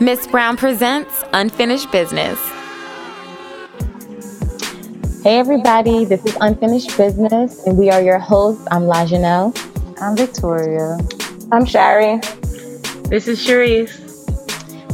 [0.00, 2.36] Miss Brown presents Unfinished Business.
[5.22, 8.66] Hey everybody, this is Unfinished Business, and we are your hosts.
[8.72, 9.56] I'm LaJanelle.
[10.02, 10.98] I'm Victoria.
[11.52, 12.18] I'm Shari.
[13.08, 14.00] This is Cherise.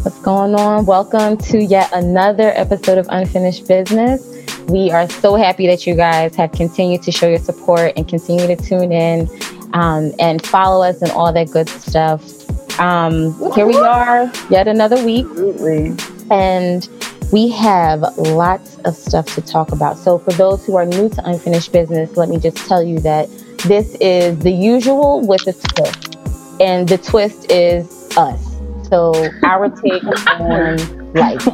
[0.05, 0.85] What's going on?
[0.85, 4.29] Welcome to yet another episode of Unfinished Business.
[4.69, 8.55] We are so happy that you guys have continued to show your support and continue
[8.55, 9.31] to tune in
[9.73, 12.40] um, and follow us and all that good stuff.
[12.81, 15.27] Um, here we are, yet another week.
[15.27, 15.95] Absolutely.
[16.31, 16.89] And
[17.31, 19.99] we have lots of stuff to talk about.
[19.99, 23.29] So, for those who are new to Unfinished Business, let me just tell you that
[23.67, 26.17] this is the usual with a twist.
[26.59, 28.43] And the twist is us.
[28.89, 30.03] So, our take
[30.41, 31.47] on life.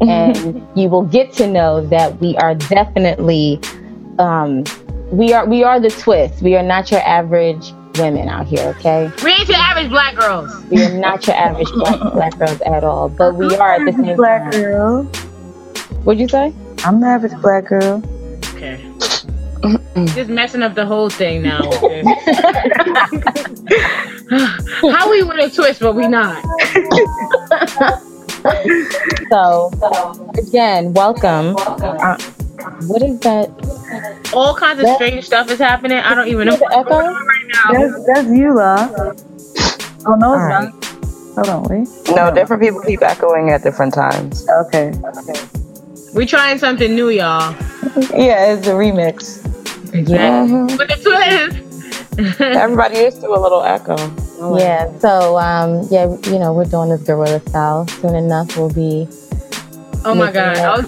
[0.00, 3.60] And you will get to know that we are definitely
[4.18, 4.64] um,
[5.10, 6.40] we are we are the twist.
[6.40, 9.10] We are not your average women out here, okay?
[9.22, 10.50] We ain't your average black girls.
[10.66, 13.92] We are not your average black, black girls at all, but we are at the
[13.92, 14.60] same black time.
[14.60, 15.04] girl.
[16.04, 16.52] What'd you say?
[16.84, 18.02] I'm the average black girl.
[18.54, 18.84] Okay.
[20.14, 21.60] Just messing up the whole thing now.
[21.82, 22.06] with.
[24.92, 26.42] How we with a twist, but we not.
[29.30, 29.70] So,
[30.36, 31.54] again, welcome.
[31.58, 32.18] Uh,
[32.88, 33.50] what is that?
[34.34, 35.98] All kinds of strange stuff is happening.
[35.98, 37.14] I don't even know Is it what's going echo?
[37.14, 37.72] on right now.
[37.72, 38.88] That's, that's you, La.
[40.04, 40.74] Oh, no, it's Alright.
[40.74, 40.84] not.
[41.34, 41.88] Hold on, wait.
[42.14, 44.46] No, different people keep echoing at different times.
[44.48, 44.92] Okay.
[46.14, 47.52] We're trying something new, y'all.
[48.10, 49.40] Yeah, it's a remix.
[50.08, 50.44] Yeah.
[50.44, 52.40] With the twist.
[52.40, 53.96] Everybody used to a little echo.
[54.58, 54.96] Yeah.
[54.98, 57.86] So, um, yeah, you know, we're doing this gorilla style.
[57.86, 59.08] Soon enough, we'll be.
[60.04, 60.84] oh my god.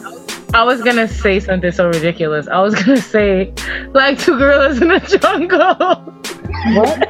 [0.54, 2.46] I was gonna say something so ridiculous.
[2.46, 3.52] I was gonna say
[3.92, 5.74] like two gorillas in the jungle.
[6.76, 7.00] What?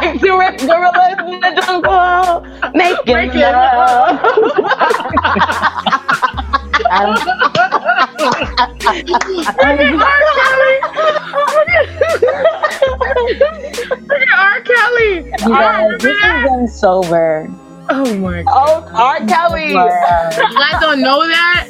[0.00, 2.40] like two gorillas in the jungle
[2.72, 4.20] making Making love.
[6.88, 7.18] I don't.
[14.08, 14.60] Look at R.
[14.62, 15.14] Kelly.
[15.16, 17.50] You guys, this is getting sober.
[17.94, 18.88] Oh my god.
[18.88, 19.18] Oh, R.
[19.26, 19.74] Kelly.
[19.74, 20.30] Wow.
[20.32, 21.68] You guys don't know that?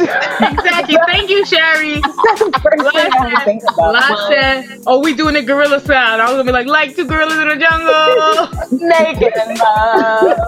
[0.00, 0.96] Exactly.
[1.06, 2.00] Thank you, Sherry.
[2.00, 3.92] First thing I had to think about.
[3.92, 6.22] Last said, oh, we doing the gorilla sound.
[6.22, 8.48] I was gonna be like, like two gorillas in the jungle.
[8.80, 10.38] Making love.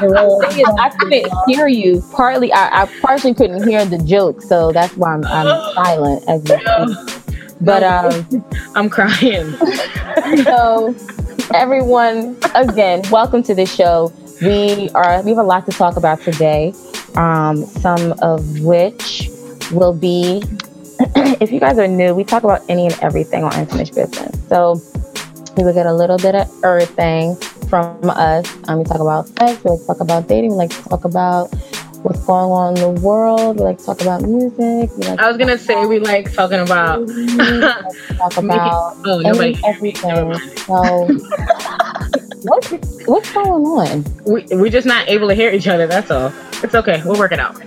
[0.00, 2.04] The thing is, I couldn't hear you.
[2.12, 6.42] Partly, I, I partially couldn't hear the joke, so that's why I'm, I'm silent as
[6.44, 7.20] we.
[7.60, 8.44] But um,
[8.74, 9.52] I'm crying.
[10.44, 10.94] so
[11.54, 14.12] everyone, again, welcome to the show.
[14.40, 16.72] We are we have a lot to talk about today.
[17.16, 19.28] Um, some of which
[19.72, 20.42] will be,
[21.40, 24.38] if you guys are new, we talk about any and everything on unfinished business.
[24.48, 24.80] So
[25.56, 27.34] we will get a little bit of everything
[27.68, 28.46] from us.
[28.68, 29.62] Um, we talk about sex.
[29.64, 30.50] We like talk about dating.
[30.50, 31.52] We like to talk about
[32.02, 33.58] what's going on in the world.
[33.58, 34.90] We like to talk about music.
[34.98, 37.06] Like I was gonna say we like talking about.
[37.06, 39.54] to talk about oh, nobody.
[39.54, 40.34] any, everything.
[40.56, 41.06] So,
[42.42, 42.70] what's
[43.06, 44.04] what's going on?
[44.26, 45.86] We we're just not able to hear each other.
[45.86, 46.32] That's all.
[46.62, 47.02] It's okay.
[47.04, 47.60] We'll work it out.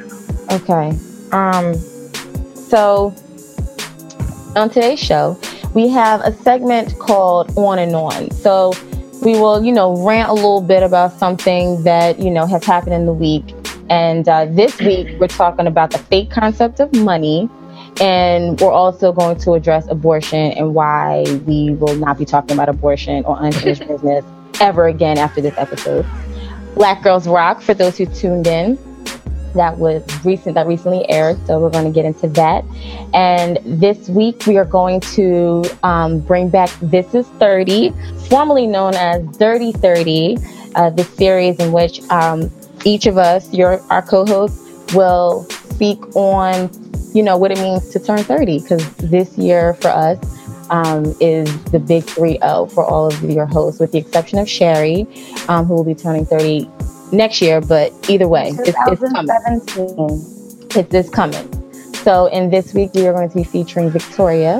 [0.51, 0.97] Okay.
[1.31, 1.75] Um.
[2.55, 3.13] So,
[4.55, 5.39] on today's show,
[5.73, 8.73] we have a segment called "On and On." So,
[9.21, 12.93] we will, you know, rant a little bit about something that you know has happened
[12.93, 13.53] in the week.
[13.89, 17.49] And uh, this week, we're talking about the fake concept of money.
[18.01, 22.69] And we're also going to address abortion and why we will not be talking about
[22.69, 24.25] abortion or unfinished business
[24.59, 26.05] ever again after this episode.
[26.75, 28.77] Black Girls Rock, for those who tuned in,
[29.53, 31.37] that was recent that recently aired.
[31.45, 32.65] So we're going to get into that.
[33.13, 37.93] And this week we are going to um, bring back This Is 30,
[38.29, 40.37] formerly known as Dirty 30,
[40.75, 42.51] uh, the series in which um,
[42.85, 44.59] each of us, your our co-hosts,
[44.93, 46.69] will speak on,
[47.13, 48.59] you know, what it means to turn 30.
[48.59, 50.19] Because this year for us
[50.69, 55.07] um, is the big 3-0 for all of your hosts, with the exception of Sherry,
[55.47, 56.69] um, who will be turning 30
[57.11, 57.61] next year.
[57.61, 59.27] But either way, it's, it's coming.
[59.27, 60.69] 2017.
[60.75, 61.49] It's, it's coming.
[62.03, 64.59] So, in this week, we are going to be featuring Victoria,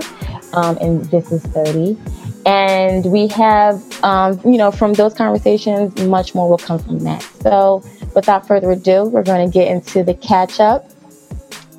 [0.53, 1.97] um, and this is 30.
[2.45, 7.21] And we have, um, you know, from those conversations, much more will come from that.
[7.41, 7.83] So,
[8.15, 10.85] without further ado, we're going to get into the catch up.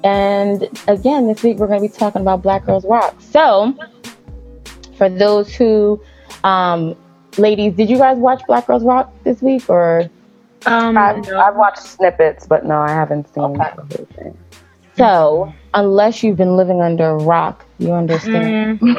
[0.03, 3.15] And again, this week we're going to be talking about Black Girls Rock.
[3.21, 3.75] So,
[4.99, 6.01] for those who,
[6.45, 6.95] um,
[7.39, 10.11] ladies, did you guys watch Black Girls Rock this week or?
[10.67, 13.71] Um, I've, I've watched snippets, but no, I haven't seen Okay.
[13.79, 14.39] everything.
[14.97, 18.81] So, unless you've been living under a rock, you understand.
[18.81, 18.95] Mm.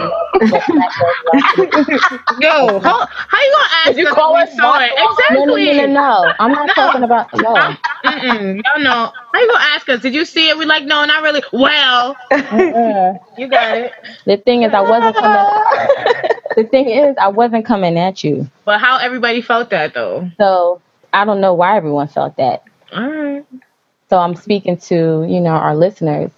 [0.51, 2.19] what Black Girls Rock is.
[2.39, 4.91] Yo, how, how you gonna ask you call us we saw it?
[4.97, 5.05] No,
[5.45, 5.77] no, Exactly.
[5.77, 6.33] no, no, no.
[6.39, 6.73] I'm not No.
[6.73, 7.55] talking about no.
[8.05, 8.61] Mm-mm.
[8.63, 9.11] No, no.
[9.33, 10.01] How you gonna ask us?
[10.01, 10.57] Did you see it?
[10.57, 11.41] We like, no, not really.
[11.51, 12.15] Well,
[13.37, 13.91] you got it.
[14.25, 15.45] The thing is, I wasn't coming.
[16.55, 18.49] the thing is, I wasn't coming at you.
[18.65, 20.29] But how everybody felt that though?
[20.37, 20.81] So
[21.13, 22.63] I don't know why everyone felt that.
[22.93, 23.45] All right.
[24.09, 26.31] So I'm speaking to you know our listeners.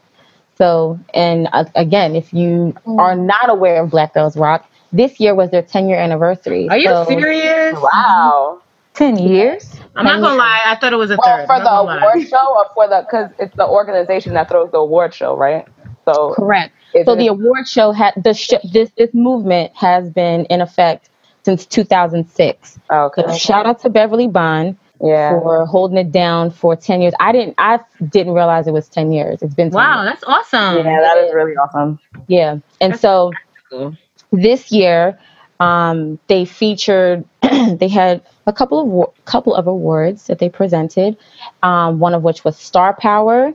[0.57, 5.35] So and uh, again, if you are not aware of Black Girls Rock, this year
[5.35, 6.67] was their 10 year anniversary.
[6.69, 7.77] Are you So- serious?
[7.79, 8.61] Wow.
[8.93, 9.79] Ten years.
[9.95, 10.61] I'm not gonna lie.
[10.65, 11.45] I thought it was a Well, third.
[11.45, 11.97] for I'm the not lie.
[11.99, 15.67] award show or for the, because it's the organization that throws the award show, right?
[16.05, 16.73] So, Correct.
[17.05, 21.09] So the award show had the sh- this this movement has been in effect
[21.45, 22.79] since 2006.
[22.91, 23.23] okay.
[23.27, 25.29] So shout out to Beverly Bond Yeah.
[25.39, 27.13] for holding it down for 10 years.
[27.19, 27.79] I didn't I
[28.09, 29.41] didn't realize it was 10 years.
[29.41, 30.13] It's been 10 Wow, years.
[30.13, 30.85] that's awesome.
[30.85, 31.99] Yeah, that is really awesome.
[32.27, 32.57] Yeah.
[32.81, 33.31] And That's so
[33.69, 33.95] cool.
[34.31, 35.19] this year
[35.59, 41.17] um, they featured they had a couple of wa- couple of awards that they presented
[41.63, 43.53] um, one of which was star power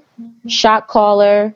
[0.49, 1.55] shot caller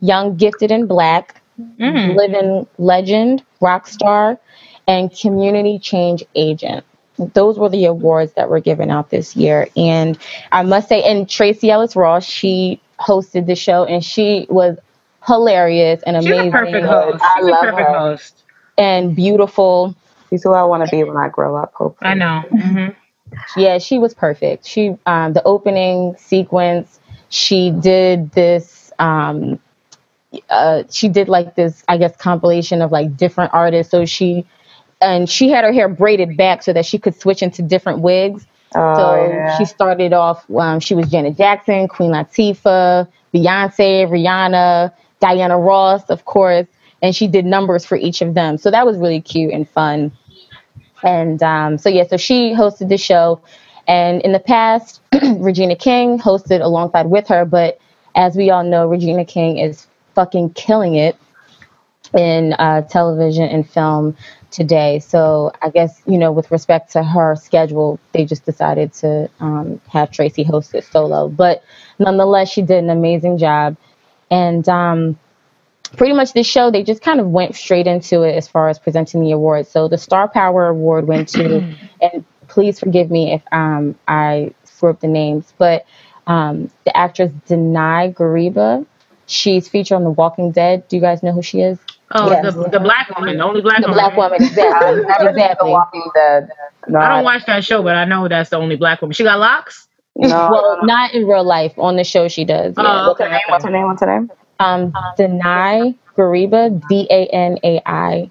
[0.00, 1.40] young gifted and black
[1.78, 2.16] Mm.
[2.16, 4.40] living legend rock star
[4.88, 6.84] and community change agent
[7.18, 10.18] those were the awards that were given out this year and
[10.52, 14.78] i must say and tracee ellis ross she hosted the show and she was
[15.26, 17.22] hilarious and She's amazing a perfect host.
[17.22, 17.92] I She's a love perfect her.
[17.92, 18.44] host.
[18.78, 19.94] and beautiful
[20.30, 22.10] She's who I want to be when I grow up, hopefully.
[22.10, 22.40] I know.
[22.50, 22.88] hmm
[23.56, 24.66] Yeah, she was perfect.
[24.66, 29.58] She um the opening sequence, she did this um
[30.50, 33.90] uh she did like this I guess compilation of like different artists.
[33.90, 34.46] So she
[35.04, 38.46] and she had her hair braided back so that she could switch into different wigs.
[38.74, 39.56] Oh, so yeah.
[39.56, 46.24] she started off um she was Janet Jackson, Queen Latifah, Beyonce, Rihanna, Diana Ross, of
[46.24, 46.66] course,
[47.02, 48.58] and she did numbers for each of them.
[48.58, 50.12] So that was really cute and fun.
[51.02, 53.40] And um, so yeah, so she hosted the show,
[53.86, 55.00] and in the past,
[55.36, 57.44] Regina King hosted alongside with her.
[57.44, 57.78] But
[58.14, 61.16] as we all know, Regina King is fucking killing it
[62.14, 64.16] in uh, television and film
[64.54, 65.00] today.
[65.00, 69.80] So I guess you know, with respect to her schedule, they just decided to um,
[69.88, 71.28] have Tracee host it solo.
[71.28, 71.62] But
[71.98, 73.76] nonetheless, she did an amazing job,
[74.30, 75.18] and um,
[75.96, 78.78] pretty much this show they just kind of went straight into it as far as
[78.78, 83.42] presenting the awards so the star power award went to and please forgive me if
[83.52, 85.86] um, i screw up the names but
[86.26, 88.84] um, the actress danai gariba
[89.26, 91.78] she's featured on the walking dead do you guys know who she is
[92.12, 92.54] Oh, Yes.
[92.54, 93.96] the, the black woman, the only black woman.
[93.96, 94.14] the woman.
[94.14, 96.48] black woman exactly exactly Walking Dead.
[96.88, 99.14] No, I don't watch that show, but I know that's the only black woman.
[99.14, 99.88] She got locks.
[100.16, 102.84] No, well not in real life on the show she does yeah.
[103.04, 103.40] Oh, What's her name?
[103.48, 103.86] What's her name?
[103.86, 104.30] What's her name?
[104.60, 108.30] um, Danai Gariba, D A N A I,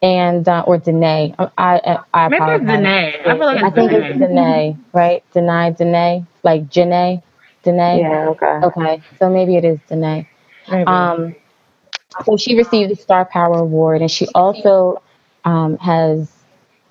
[0.00, 1.34] and uh, or Danae.
[1.38, 2.66] I I, I Maybe it's apologize.
[2.66, 3.20] Danae.
[3.26, 4.08] I feel like I it's think Danae.
[4.10, 5.24] it's Danae, right?
[5.34, 7.22] Danae, Danae, like Janae,
[7.64, 8.00] Danae.
[8.00, 8.28] Yeah.
[8.30, 8.46] Okay.
[8.46, 10.26] Okay, so maybe it is Danae.
[10.70, 10.86] Maybe.
[10.86, 11.34] Um,
[12.24, 15.02] so she received the Star Power Award, and she also
[15.44, 16.30] um, has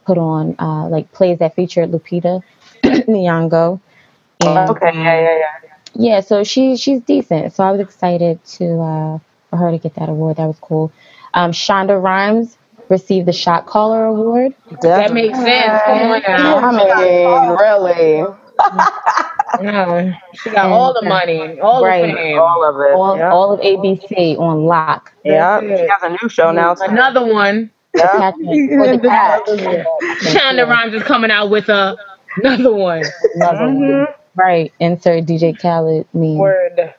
[0.06, 2.42] put on uh, like plays that featured Lupita
[2.84, 3.80] Nyong'o.
[4.42, 4.92] And, Okay.
[4.94, 5.20] Yeah.
[5.22, 5.38] Yeah.
[5.38, 5.76] Yeah.
[5.96, 7.54] yeah, so she she's decent.
[7.54, 10.38] So I was excited to uh, for her to get that award.
[10.38, 10.92] That was cool.
[11.34, 12.58] Um, Shonda Rhimes
[12.90, 14.54] received the Shot Caller Award.
[14.82, 15.82] that makes sense.
[15.86, 16.58] Come on now.
[16.58, 16.72] I
[17.06, 18.26] mean, really,
[19.62, 22.08] No, she got all the money, all Right.
[22.10, 22.40] the fame.
[22.40, 22.94] all of it.
[22.96, 23.32] All, yeah.
[23.32, 25.14] all of ABC on lock.
[25.24, 25.60] yeah.
[25.60, 26.74] She has a new show now.
[26.74, 26.84] Too.
[26.88, 27.70] Another one.
[27.96, 28.16] Yeah.
[28.18, 29.46] Attachment the catch.
[30.24, 31.96] Shonda Rhimes is coming out with a
[32.38, 33.04] another one.
[33.36, 34.08] Another one.
[34.36, 34.74] Right.
[34.80, 36.38] Insert DJ Khaled meme.
[36.38, 36.94] Word.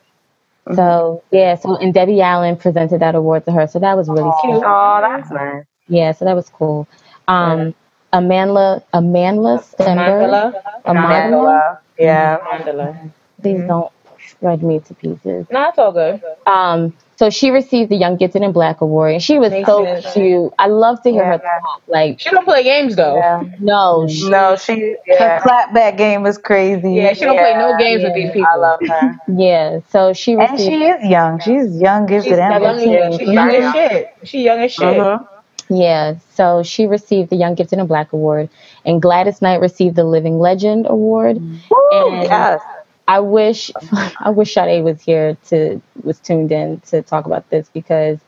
[0.75, 3.66] So yeah, so and Debbie Allen presented that award to her.
[3.66, 4.62] So that was really cute.
[4.64, 5.64] Oh, that's nice.
[5.88, 6.87] Yeah, so that was cool.
[7.28, 7.75] Um
[8.14, 10.30] Amandla Amandla Stenberg.
[10.30, 10.54] Mandela.
[10.87, 11.30] Amandla.
[11.30, 11.78] Mandela.
[11.99, 12.38] Yeah.
[12.38, 13.12] Mandela.
[13.42, 15.47] Please don't shred me to pieces.
[15.50, 16.23] No, it's all good.
[16.47, 19.85] Um, so she received the Young Gifted and Black Award, and she was Makes so
[19.85, 20.12] sense.
[20.14, 20.52] cute.
[20.59, 21.83] I love to hear her talk.
[21.88, 23.16] Like, She don't play games though.
[23.18, 23.44] Yeah.
[23.61, 24.97] no, she, No, she.
[25.18, 26.94] Her clapback game is crazy.
[26.94, 28.49] Yeah, she don't play no Yeah, games with these people.
[28.50, 29.14] I love her.
[29.37, 29.80] yeah.
[29.90, 31.40] So she And she is young.
[31.40, 32.97] She's young, gifted, She's and seventeen.
[32.99, 33.21] black.
[33.21, 34.09] She's young as shit.
[34.25, 34.97] She young as shit.
[34.99, 35.28] Mhm.
[35.68, 38.50] Yeah, so she received the Young Gifted and Black Award,
[38.85, 41.38] and Gladys Knight received the Living Legend Award.
[41.38, 42.61] Woo, And yes.
[43.09, 43.71] I wish,
[44.21, 48.18] I wish Sade was here to was tuned in to talk about this because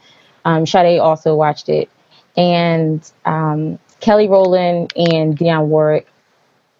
[0.44, 1.90] um, Sade also watched it,
[2.36, 6.06] and um, Kelly Rowland and Dionne Warwick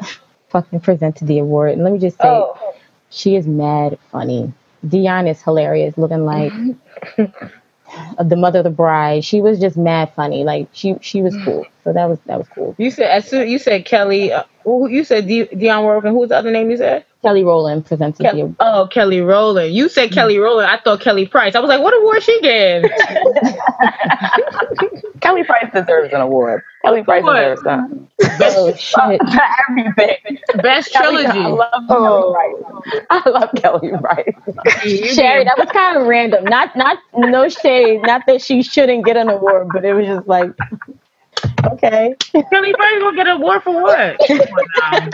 [0.48, 1.72] fucking presented the award.
[1.72, 2.74] And let me just say, Oh,
[3.10, 4.52] she is mad funny,
[4.86, 6.52] Dionne is hilarious, looking like
[8.22, 9.24] the mother of the bride.
[9.24, 10.44] She was just mad funny.
[10.44, 11.66] Like she she was cool.
[11.84, 12.74] So that was that was cool.
[12.78, 14.32] You said as soon you said Kelly.
[14.32, 17.04] Uh, who you said De- Dionne Warwick, and who was the other name you said?
[17.22, 19.72] Kelly Rowland presented Ke- the oh, Kelly Rowland.
[19.72, 20.68] You said Kelly Rowland.
[20.68, 21.54] I thought Kelly Price.
[21.54, 22.90] I was like, what award she getting?
[25.20, 26.62] Kelly Price deserves an award.
[26.84, 27.34] Kelly Price What?
[27.34, 28.06] deserves that.
[28.58, 29.20] Oh shit.
[29.20, 30.38] For everything.
[30.62, 31.56] Best Kelly, I trilogy.
[31.56, 33.04] love Kelly Price.
[33.10, 35.14] I love Kelly Price.
[35.14, 36.44] Sherry, that was kind of random.
[36.44, 38.02] Not not no shade.
[38.02, 40.50] Not that she shouldn't get an award, but it was just like
[41.66, 42.14] okay.
[42.32, 44.16] Kelly Price gonna get an award for what?
[44.28, 45.10] Come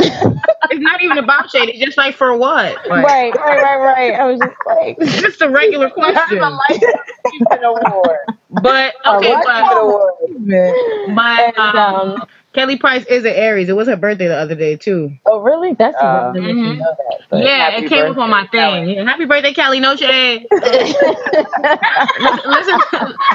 [0.70, 1.68] it's not even about shade.
[1.70, 2.76] It's just like for what?
[2.88, 4.14] Like, Right, right, right, right.
[4.14, 6.38] I was just like It's just a regular question.
[6.40, 8.18] an award.
[8.60, 13.68] But okay, but but And, um, um, Kelly Price is an Aries.
[13.70, 15.10] It was her birthday the other day too.
[15.24, 15.72] Oh really?
[15.74, 16.78] That's Uh, really good to mhm.
[16.78, 16.96] know
[17.30, 17.42] that.
[17.44, 18.90] Yeah, it came up on my thing.
[18.90, 19.80] Yeah, happy birthday, Kelly.
[19.80, 20.46] No shade.
[20.52, 20.94] listen,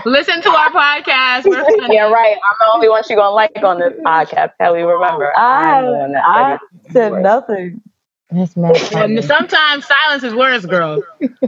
[0.05, 1.45] listen to our podcast.
[1.45, 1.65] We're.
[1.91, 2.35] Yeah, right.
[2.35, 4.51] I'm the only one she gonna like on this podcast.
[4.59, 5.31] Kelly, remember?
[5.37, 6.57] I, I'm the one that I
[6.91, 7.81] said said nothing.
[8.29, 8.75] That's mad.
[9.23, 11.01] Sometimes silence is worse, girl.
[11.21, 11.45] Imagine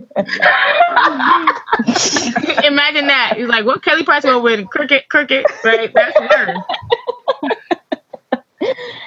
[3.08, 3.34] that.
[3.36, 4.66] He's like, what Kelly Price will win?
[4.68, 5.94] Cricket, cricket, right?
[5.94, 6.60] That's words.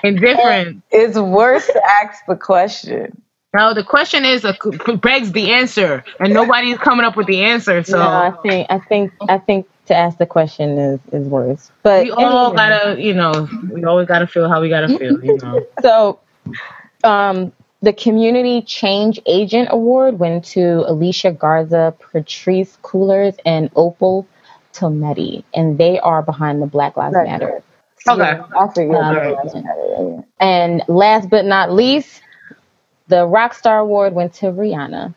[0.02, 0.82] Indifferent.
[0.90, 3.22] It's worse to ask the question.
[3.54, 4.54] No, the question is uh,
[5.02, 7.82] begs the answer, and nobody's coming up with the answer.
[7.84, 11.70] So no, I think I think I think to ask the question is is worse.
[11.82, 12.56] But we all anyway.
[12.56, 15.66] gotta, you know, we always gotta feel how we gotta feel, you know.
[15.82, 16.20] So,
[17.04, 17.52] um,
[17.82, 24.26] the Community Change Agent Award went to Alicia Garza, Patrisse Cullors, and Opal
[24.72, 27.26] Tometi, and they are behind the Black Lives Right.
[27.26, 27.62] Matter.
[28.08, 28.22] Okay.
[28.24, 28.38] I
[28.94, 32.22] Um, And last but not least,
[33.08, 35.14] the Rockstar Award went to Rihanna.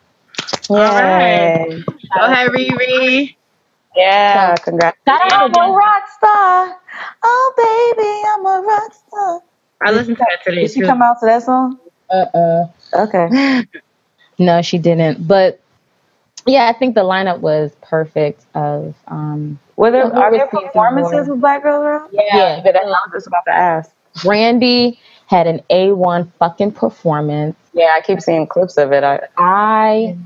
[0.70, 1.52] All right.
[1.58, 1.84] Yay.
[2.14, 3.36] Go ahead, Riri.
[3.96, 4.98] Yeah, congrats.
[5.08, 6.76] Shout I'm to a rock star.
[7.22, 9.40] Oh, baby, I'm a rock star.
[9.82, 10.86] I listened to that today Did she too.
[10.86, 11.78] come out to that song?
[12.10, 12.66] Uh-uh.
[12.94, 13.64] Okay.
[14.38, 15.26] No, she didn't.
[15.26, 15.60] But
[16.46, 18.44] yeah, I think the lineup was perfect.
[18.54, 22.10] Of um, Were there, Well, who are there received performances with Black Girls Rock?
[22.12, 22.60] Yeah.
[22.62, 23.90] but that's I was just about to ask.
[24.22, 27.56] Brandy had an A1 fucking performance.
[27.72, 29.04] Yeah, I keep seeing clips of it.
[29.04, 30.16] I, I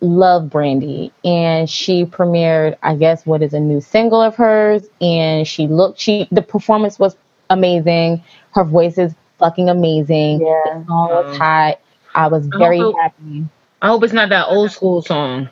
[0.00, 5.46] love Brandy, and she premiered, I guess, what is a new single of hers, and
[5.46, 5.98] she looked.
[5.98, 7.16] She the performance was
[7.48, 8.22] amazing.
[8.52, 10.40] Her voice is fucking amazing.
[10.40, 10.62] Yeah.
[10.78, 11.80] The song was hot.
[12.14, 13.46] I was very hope- happy.
[13.82, 15.48] I hope it's not that old school song.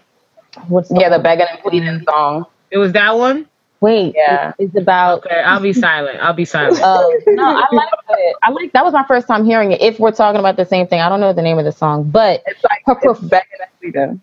[0.68, 2.47] What's yeah, the begging and pleading song.
[2.71, 3.49] It was that one?
[3.80, 4.12] wait?
[4.16, 4.52] Yeah.
[4.59, 6.18] it's about Okay, I'll be silent.
[6.21, 6.80] I'll be silent.
[6.83, 8.37] Oh no, I like it.
[8.42, 9.80] I like that was my first time hearing it.
[9.80, 12.11] If we're talking about the same thing, I don't know the name of the song,
[12.11, 14.21] but It's like Her it's perf- begging and pleading.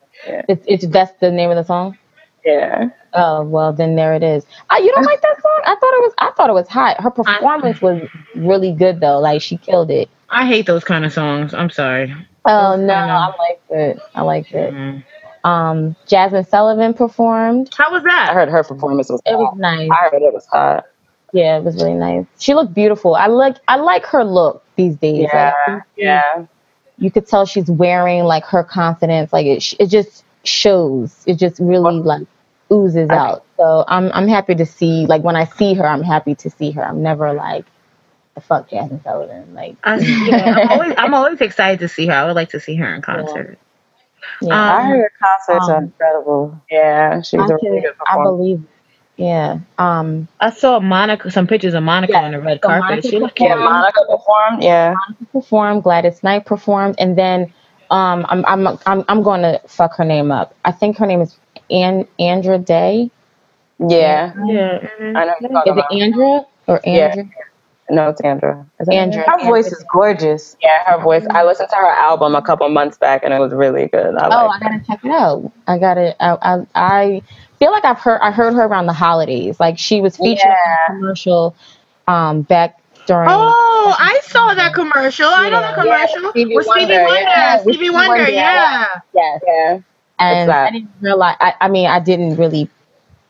[0.50, 1.98] it's, it's that's the name of the song.
[2.46, 2.90] Yeah.
[3.14, 4.46] Oh well, then there it is.
[4.70, 5.62] Uh, you don't like that song?
[5.66, 6.14] I thought it was.
[6.20, 7.02] I thought it was hot.
[7.02, 9.20] Her performance was really good though.
[9.20, 10.10] Like she killed it.
[10.30, 11.54] I hate those kind of songs.
[11.54, 12.14] I'm sorry.
[12.46, 13.14] Oh no, I know.
[13.14, 14.00] I liked it.
[14.14, 14.74] I liked it.
[14.74, 15.04] Mm.
[15.44, 17.70] Um, Jazmine Sullivan performed.
[17.76, 18.30] How was that?
[18.32, 19.90] I heard her performance was It was nice.
[19.92, 20.86] I heard it was hot.
[21.34, 22.26] Yeah, it was really nice.
[22.40, 23.16] She looked beautiful.
[23.16, 23.58] I like.
[23.68, 25.28] I like her look these days.
[25.34, 25.54] Yeah.
[25.68, 26.46] Like, Yeah.
[26.98, 31.60] you could tell she's wearing like her confidence like it, it just shows it just
[31.60, 32.28] really like
[32.74, 36.04] oozes I- out so i'm i'm happy to see like when i see her i'm
[36.04, 37.68] happy to see her i'm never like
[38.36, 42.14] the fuck Jazmine Sullivan like I, yeah, I'm, always, I'm always excited to see her.
[42.14, 43.60] I would like to see her in concert.
[44.42, 46.62] yeah I Um, heard concerts are um, incredible.
[46.72, 47.22] Yeah.
[47.24, 48.20] She was I, a really can, good I performer.
[48.20, 48.60] believe
[49.18, 53.04] yeah um I saw Monica, some pictures of Monica Yeah, on the red so carpet.
[53.04, 53.58] Monica She looked Yeah, performed.
[53.58, 54.64] Monica performed.
[54.64, 54.96] Yeah.
[55.34, 57.54] performed Gladys Knight performed and then
[57.92, 61.22] um i'm i'm i'm, I'm going to fuck her name up i think her name
[61.22, 63.10] is An- Andra Day
[63.80, 64.34] Yeah.
[64.46, 64.88] Yeah.
[65.00, 65.92] I know what you're is talking it about.
[65.94, 67.16] Andra or Yeah.
[67.88, 68.66] No, it's Andra.
[68.80, 70.58] Is it Andra Her voice is gorgeous.
[70.62, 71.24] Yeah, her voice.
[71.30, 74.16] I listened to her album a couple months back and it was really good.
[74.16, 75.52] I Oh, I gotta check it out.
[75.68, 76.16] I gotta.
[76.24, 77.22] I, I, I
[77.60, 78.20] feel like I've heard.
[78.22, 79.60] I heard her around the holidays.
[79.60, 81.56] Like she was featured in a commercial,
[82.08, 83.30] um, back during.
[83.32, 85.28] Oh, I saw that commercial.
[85.30, 85.84] I know that Yeah.
[86.08, 86.32] commercial.
[86.32, 87.22] Stevie with Stevie Wonder, Wonder.
[87.22, 87.58] yeah.
[87.62, 88.88] Stevie Wonder, yeah.
[89.14, 89.42] Yes.
[89.46, 89.80] Yeah.
[90.20, 90.52] And.
[90.52, 91.36] I didn't realize.
[91.40, 92.70] I, I mean, I didn't really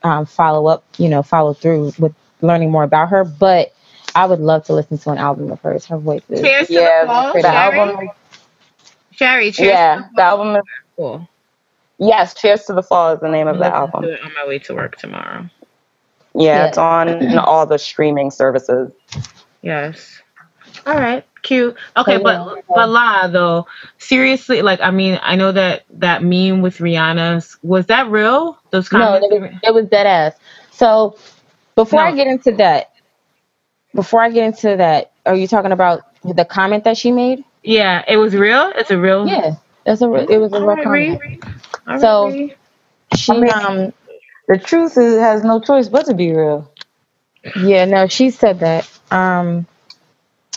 [0.03, 0.83] um, follow up.
[0.97, 3.23] You know, follow through with learning more about her.
[3.23, 3.73] But
[4.15, 5.85] I would love to listen to an album of hers.
[5.85, 6.41] Her voice is.
[6.41, 7.79] Cheers to the fall, the Sherry.
[7.79, 8.09] album.
[9.11, 11.29] Sherry, cheers Yeah, to the album is the fall.
[11.97, 12.33] yes.
[12.33, 14.03] Cheers to the Fall is the name of the album.
[14.03, 15.49] to it on my way to work tomorrow.
[16.33, 16.67] Yeah, Yeah.
[16.67, 18.91] it's on all the streaming services.
[19.61, 20.21] Yes.
[20.85, 21.25] All right.
[21.45, 21.77] Cute.
[21.95, 22.61] Okay, So, but yeah.
[22.75, 23.67] but La though,
[23.99, 28.57] seriously, like I mean, I know that that meme with Rihanna's was that real?
[28.71, 29.27] Those No, comments.
[29.31, 30.33] it was, it was dead ass.
[30.71, 31.17] So
[31.75, 32.91] before I get into that,
[33.93, 37.45] before I get into that, are you talking about the comment that she made?
[37.63, 38.71] yeah, it was real.
[38.75, 39.25] It's a real.
[39.27, 41.21] Yeah, that's a it was a real right, comment.
[41.21, 41.39] Ree.
[41.87, 42.49] All right, So-
[43.15, 43.93] She I mean- um
[44.49, 46.69] The truth is, has no choice but to be real.
[47.55, 49.65] yeah no she said that um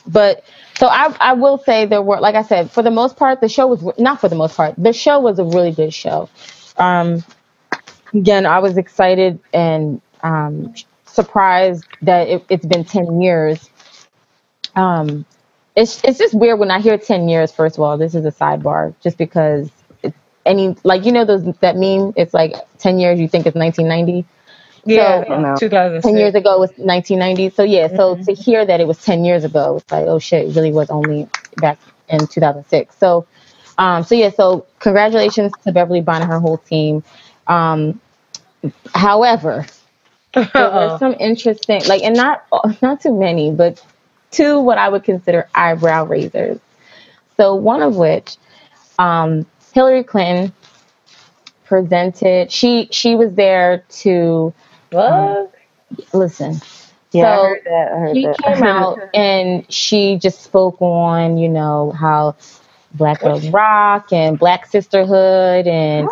[0.07, 0.43] but
[0.79, 3.49] so I I will say there were like I said for the most part the
[3.49, 6.29] show was not for the most part the show was a really good show.
[6.77, 7.25] Um,
[8.15, 10.75] again I was excited and um
[11.07, 13.71] surprised that it, it's been ten years.
[14.77, 15.27] Um,
[15.77, 17.53] it's it's just weird when I hear ten years.
[17.53, 19.71] First of all, this is a sidebar, just because
[20.03, 20.17] it's
[20.47, 22.13] any like you know those that meme.
[22.17, 23.19] It's like ten years.
[23.21, 24.27] You think it's nineteen ninety.
[24.89, 25.57] Yeah, So- No.
[25.57, 26.05] 2006.
[26.05, 29.45] 10 years ago was 1990 so yeah so to hear that it was 10 years
[29.45, 31.79] ago it's like oh shit it really was only back
[32.09, 33.27] in 2006 so
[33.79, 37.03] um so yeah so congratulations to beverly bond and her whole team
[37.47, 38.01] um
[38.95, 39.67] however
[40.35, 42.45] there were some interesting like and not
[42.83, 43.85] not too many but
[44.31, 46.59] two what i would consider eyebrow raisers
[47.37, 48.37] so one of which
[48.99, 50.53] um hillary clinton
[51.65, 54.53] presented she she was there to
[54.91, 55.53] What?
[56.13, 56.61] listen
[57.13, 57.93] yeah, I so heard that.
[57.93, 58.39] I heard she that.
[58.39, 62.37] came out and she just spoke on, you know, how
[62.95, 66.09] Black Rock and Black Sisterhood and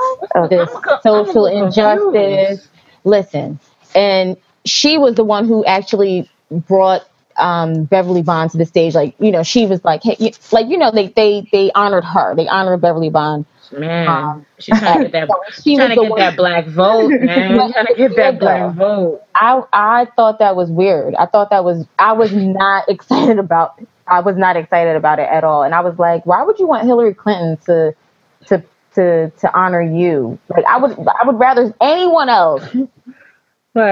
[0.49, 0.71] this
[1.03, 2.69] social injustice.
[3.05, 3.61] Listen,
[3.95, 7.07] and she was the one who actually brought
[7.37, 8.95] um, Beverly Bond to the stage.
[8.95, 12.05] Like, you know, she was like, hey, you, like, you know, they they they honored
[12.05, 12.35] her.
[12.35, 13.47] They honored Beverly Bond.
[13.73, 15.29] Man, Um, she's trying to get that.
[15.55, 17.73] So she trying to get that black vote, man.
[17.73, 19.23] trying to get that black vote.
[19.35, 21.15] I I thought that was weird.
[21.17, 25.29] I thought that was I was not excited about I was not excited about it
[25.29, 25.63] at all.
[25.63, 27.95] And I was like, why would you want Hillary Clinton to
[28.47, 28.63] to
[28.95, 30.39] to to honor you?
[30.49, 32.65] Like I would I would rather anyone else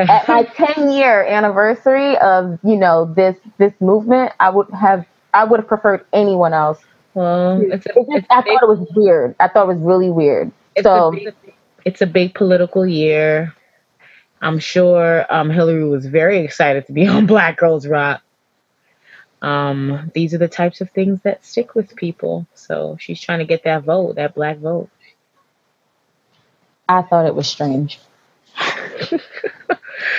[0.08, 5.44] at my 10 year anniversary of, you know, this this movement, I would have I
[5.44, 6.80] would have preferred anyone else.
[7.14, 9.34] Well, it's a, It just, it's I a big, thought it was weird.
[9.40, 10.52] I thought it was really weird.
[10.76, 11.34] it's So a big,
[11.84, 13.54] it's a big political year.
[14.42, 18.22] I'm sure um, Hillary was very excited to be on Black Girls Rock.
[19.42, 22.46] Um, these are the types of things that stick with people.
[22.54, 24.88] So she's trying to get that vote, that black vote.
[26.88, 27.98] I thought it was strange.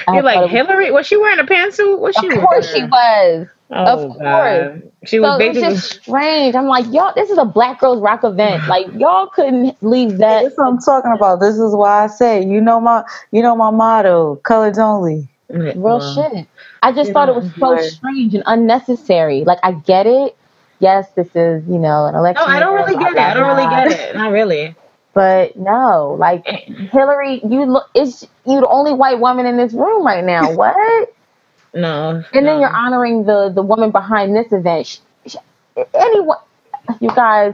[0.07, 0.91] You're like was- Hillary?
[0.91, 1.99] Was she wearing a pantsuit?
[1.99, 3.47] What she Of course she was.
[3.71, 4.83] Oh, Of God.
[5.05, 5.75] She was So it was basically.
[5.75, 6.55] just strange.
[6.55, 8.67] I'm like, y'all, this is a Black Girls Rock event.
[8.67, 10.43] Like, y'all couldn't leave that.
[10.43, 11.39] That's what I'm talking about.
[11.39, 15.27] This is why I say, you know my, you know my motto, colors only.
[15.49, 16.47] Real Well, shit.
[16.83, 17.83] I just thought it was so Right.
[17.83, 19.43] strange and unnecessary.
[19.45, 20.37] Like, I get it.
[20.79, 22.45] Yes, this is, you know, an election.
[22.47, 22.55] No.
[22.55, 23.17] I don't really get it.
[23.19, 24.15] I don't really get it.
[24.15, 24.75] Not really.
[25.13, 26.59] But no, like eh.
[26.91, 30.51] Hillary, you look, it's you the only white woman in this room right now.
[30.51, 31.14] What?
[31.75, 32.23] No.
[32.33, 34.87] And then you're honoring the the woman behind this event.
[34.87, 35.35] Sh- sh-
[35.93, 36.37] anyone,
[37.01, 37.53] you guys,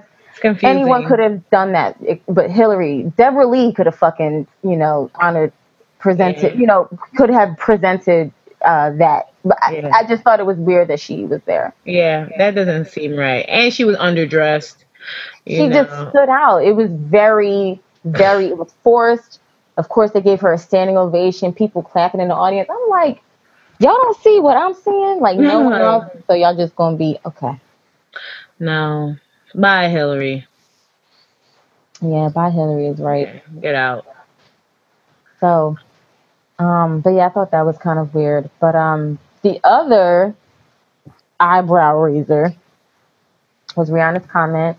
[0.64, 5.52] anyone could have done that, but Hillary, Deborah Lee could have fucking, you know, honored,
[6.00, 6.60] presented, Yeah.
[6.60, 8.32] you know, could have presented
[8.62, 9.34] uh, that.
[9.44, 9.90] But Yeah.
[9.92, 11.74] I, I just thought it was weird that she was there.
[11.84, 13.44] Yeah, that doesn't seem right.
[13.50, 14.76] And she was underdressed.
[15.48, 15.84] You She know.
[15.84, 16.60] just stood out.
[16.60, 19.40] It was very, very, it was forced.
[19.78, 22.70] Of course, they gave her a standing ovation, people clapping in the audience.
[22.70, 23.24] I'm like,
[23.82, 25.20] y'all don't see what I'm seeing?
[25.20, 26.06] Like, no one else.
[26.28, 27.60] So y'all just gonna be, okay.
[28.60, 29.16] No.
[29.56, 30.46] Bye, Hillary.
[32.02, 33.44] Yeah, bye, Hillary is right.
[33.62, 34.06] Get out.
[35.40, 35.78] So,
[36.60, 38.50] um, but yeah, I thought that was kind of weird.
[38.60, 40.36] But um, the other
[41.40, 42.56] eyebrow raiser
[43.76, 44.78] was Rihanna's comment.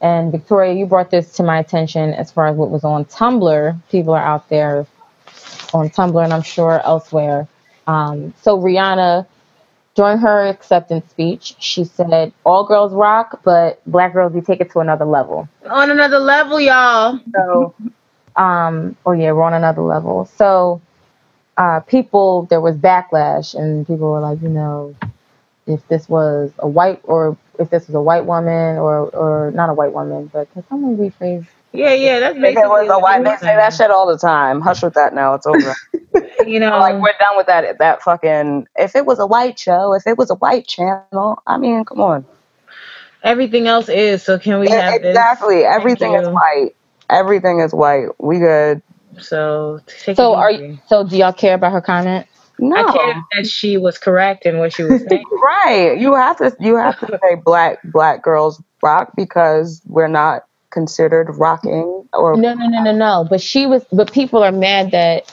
[0.00, 3.78] And Victoria, you brought this to my attention as far as what was on Tumblr.
[3.90, 4.86] People are out there
[5.74, 7.46] on Tumblr, and I'm sure elsewhere.
[7.90, 9.26] Um, so Rihanna,
[9.94, 14.70] during her acceptance speech, she said, "All girls rock, but black girls, we take it
[14.72, 17.18] to another level." On another level, y'all.
[17.34, 17.74] So,
[18.36, 20.24] um, oh yeah, we're on another level.
[20.26, 20.80] So,
[21.56, 24.94] uh, people, there was backlash, and people were like, you know,
[25.66, 29.68] if this was a white or if this was a white woman or or not
[29.68, 31.46] a white woman, but can someone rephrase?
[31.72, 34.06] Yeah, yeah, that's If basically it was a white, you they say that shit all
[34.06, 34.60] the time.
[34.60, 35.34] Hush with that now.
[35.34, 35.74] It's over.
[36.46, 37.78] You know, like we're done with that.
[37.78, 38.66] That fucking.
[38.74, 42.00] If it was a white show, if it was a white channel, I mean, come
[42.00, 42.24] on.
[43.22, 44.22] everything else is.
[44.22, 45.10] So can we have this?
[45.10, 45.64] exactly.
[45.64, 46.70] Everything is white.
[47.10, 48.08] Everything is white.
[48.18, 48.82] We good.
[49.18, 52.26] So take So are you, so do y'all care about her comment?
[52.58, 52.76] No.
[52.76, 55.24] I cared that she was correct in what she was saying.
[55.42, 55.98] Right.
[55.98, 61.36] You have to you have to say black black girls rock because we're not considered
[61.36, 63.26] rocking or No, no, no, no, no.
[63.28, 63.84] But she was.
[63.92, 65.30] But people are mad that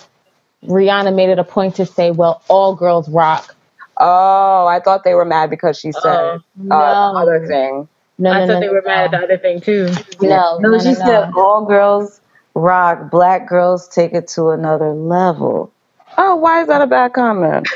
[0.65, 3.56] Rihanna made it a point to say, "Well, all girls rock."
[4.00, 6.36] Oh, I thought they were mad because she said Oh.
[6.36, 7.88] uh, No, the other thing.
[8.19, 9.88] no, I no, thought no, they no, were mad at the other thing too.
[10.21, 11.41] No, No, no, she no, said no.
[11.41, 12.21] all girls
[12.54, 15.71] rock, black girls take it to another level.
[16.17, 17.67] Oh, why is that a bad comment?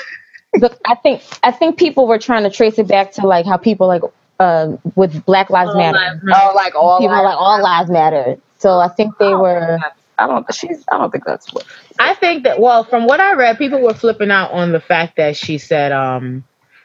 [0.60, 3.58] But I think I think people were trying to trace it back to like how
[3.58, 4.02] people like
[4.42, 5.98] um with Black Lives All Matter.
[5.98, 6.42] lives matter.
[6.44, 8.38] Oh, like all people are like all lives matter.
[8.58, 9.78] So I think they were.
[10.18, 11.66] I don't she's I don't think that's what
[12.00, 15.18] I think that well, from what I read, people were flipping out on the fact
[15.18, 16.44] that she said um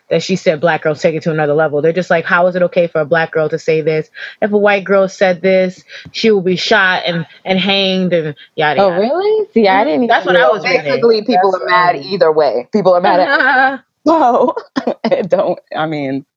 [0.09, 1.83] that she said black girls take it to another level.
[1.83, 4.09] They're just like, how is it okay for a black girl to say this?
[4.40, 8.81] If a white girl said this, she will be shot and and hanged and yada
[8.81, 9.01] Oh yada.
[9.01, 9.49] really?
[9.53, 10.07] See, I didn't.
[10.07, 10.71] That's even what I was that.
[10.71, 10.85] reading.
[10.87, 12.69] basically people are mad either way.
[12.73, 13.29] People are mad at
[14.07, 14.55] so
[15.05, 16.36] it don't I mean what do you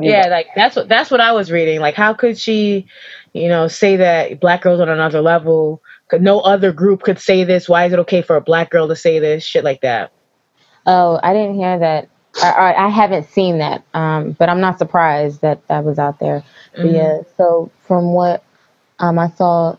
[0.00, 1.80] yeah, like that's what that's what I was reading.
[1.80, 2.86] Like, how could she,
[3.32, 5.82] you know, say that black girls on another level?
[6.08, 7.68] Could no other group could say this?
[7.68, 9.44] Why is it okay for a black girl to say this?
[9.44, 10.12] Shit like that.
[10.86, 12.08] Oh, I didn't hear that.
[12.42, 13.84] I, I, I haven't seen that.
[13.94, 16.42] Um, but I'm not surprised that that was out there.
[16.76, 16.92] Mhm.
[16.92, 17.22] yeah.
[17.36, 18.42] So from what
[18.98, 19.76] um I saw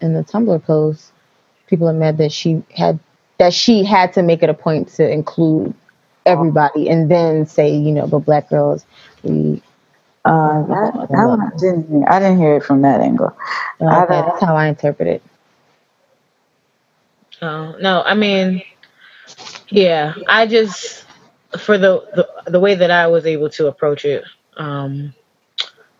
[0.00, 1.12] in the Tumblr post,
[1.66, 2.98] people are mad that she had
[3.38, 5.74] that she had to make it a point to include
[6.26, 8.84] everybody and then say, you know, but black girls,
[9.24, 9.62] we.
[10.24, 12.04] Uh, that, that one I didn't hear.
[12.08, 13.36] I didn't hear it from that angle.
[13.80, 15.22] Okay, don't- that's how I interpret it.
[17.42, 18.62] Oh no, I mean,
[19.70, 21.04] yeah, I just
[21.58, 22.04] for the,
[22.44, 24.24] the the way that I was able to approach it,
[24.56, 25.14] um,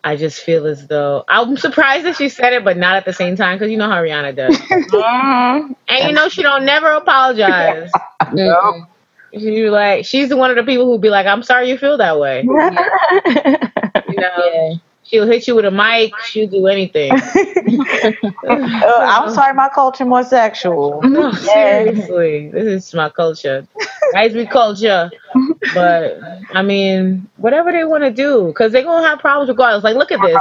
[0.04, 3.12] I just feel as though I'm surprised that she said it, but not at the
[3.12, 4.60] same time because you know how Rihanna does,
[5.88, 7.92] and you know she don't never apologize.
[8.32, 8.86] Mm-mm.
[9.32, 11.96] She like she's the one of the people who be like, "I'm sorry you feel
[11.98, 12.46] that way."
[14.08, 14.74] You know, Yeah.
[15.04, 16.12] she'll hit you with a mic.
[16.24, 17.12] She'll do anything.
[18.48, 21.02] Uh, I'm sorry, my culture more sexual.
[21.02, 23.66] No, seriously, this is my culture.
[24.12, 25.10] Guys, we culture.
[25.74, 26.18] But
[26.54, 29.84] I mean, whatever they want to do, because they're gonna have problems regardless.
[29.84, 30.40] Like, look at this.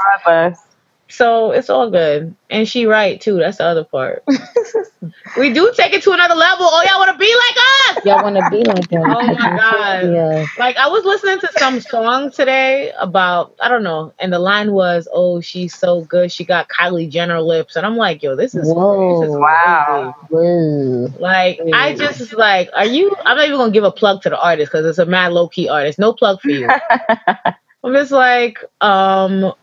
[1.07, 1.15] Regardless.
[1.15, 3.37] So it's all good, and she right too.
[3.37, 4.23] That's the other part.
[5.37, 6.65] we do take it to another level.
[6.69, 8.05] Oh, y'all want to be like us?
[8.05, 9.03] Y'all want to be like them.
[9.05, 9.87] Oh my God.
[10.17, 10.45] Yeah.
[10.57, 14.71] Like I was listening to some song today about I don't know, and the line
[14.71, 16.31] was, "Oh, she's so good.
[16.31, 19.21] She got Kylie Jenner lips," and I'm like, "Yo, this is Whoa.
[19.21, 20.15] this is Wow.
[20.29, 21.13] Whoa.
[21.19, 23.15] Like I just like, are you?
[23.25, 25.47] I'm not even gonna give a plug to the artist because it's a mad low
[25.47, 25.99] key artist.
[25.99, 26.69] No plug for you.
[27.83, 29.53] I'm just like, um,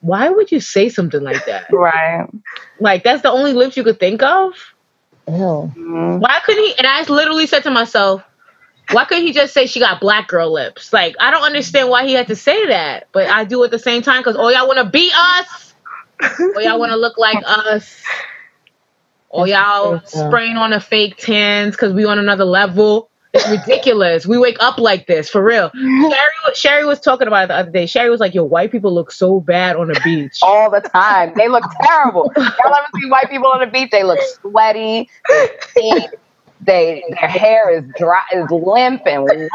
[0.00, 1.66] why would you say something like that?
[1.72, 2.26] Right.
[2.78, 4.54] Like that's the only lips you could think of.
[5.28, 5.34] Ew.
[5.34, 6.20] Mm.
[6.20, 6.74] Why couldn't he?
[6.78, 8.22] And I literally said to myself,
[8.92, 10.92] why couldn't he just say she got black girl lips?
[10.92, 13.78] Like I don't understand why he had to say that, but I do at the
[13.78, 15.74] same time because oh y'all want to beat us,
[16.38, 18.02] or y'all want to look like us,
[19.28, 23.09] or y'all spraying on the fake tans because we on another level.
[23.32, 24.26] It's ridiculous.
[24.26, 25.70] we wake up like this for real.
[25.72, 27.86] Sherry, Sherry was talking about it the other day.
[27.86, 31.32] Sherry was like, "Yo, white people look so bad on the beach." All the time.
[31.36, 32.32] They look terrible.
[32.36, 33.90] Y'all ever see white people on the beach?
[33.90, 35.08] They look sweaty.
[35.76, 36.08] They.
[36.62, 39.48] They their hair is dry, is limp and wet.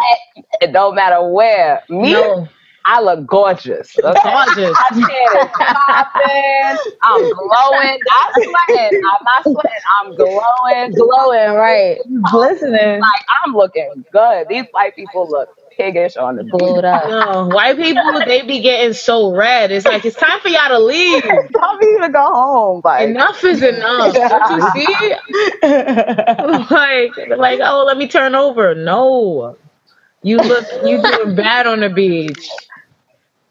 [0.59, 1.83] It don't matter where.
[1.87, 2.47] Me, No,
[2.85, 3.97] I look gorgeous.
[4.01, 4.79] gorgeous.
[4.79, 6.77] My tan is popping.
[7.03, 7.99] I'm glowing.
[8.09, 8.93] Not sweating.
[9.05, 9.83] I'm not sweating.
[10.01, 10.93] I'm glowing.
[10.93, 11.99] Glowing, right.
[12.33, 13.01] Listening.
[13.01, 14.47] Like I'm looking good.
[14.49, 16.51] These white people look piggish on the beach.
[16.51, 17.03] Glowed up.
[17.09, 19.71] No, white people they be getting so red.
[19.71, 21.23] It's like it's time for y'all to leave.
[21.55, 22.81] Tell me to go home.
[22.83, 24.13] Like Enough is enough.
[24.13, 25.15] Don't you see?
[25.63, 28.75] Like, like, oh, let me turn over.
[28.75, 29.57] No,
[30.23, 32.49] you look, you doing bad on the beach.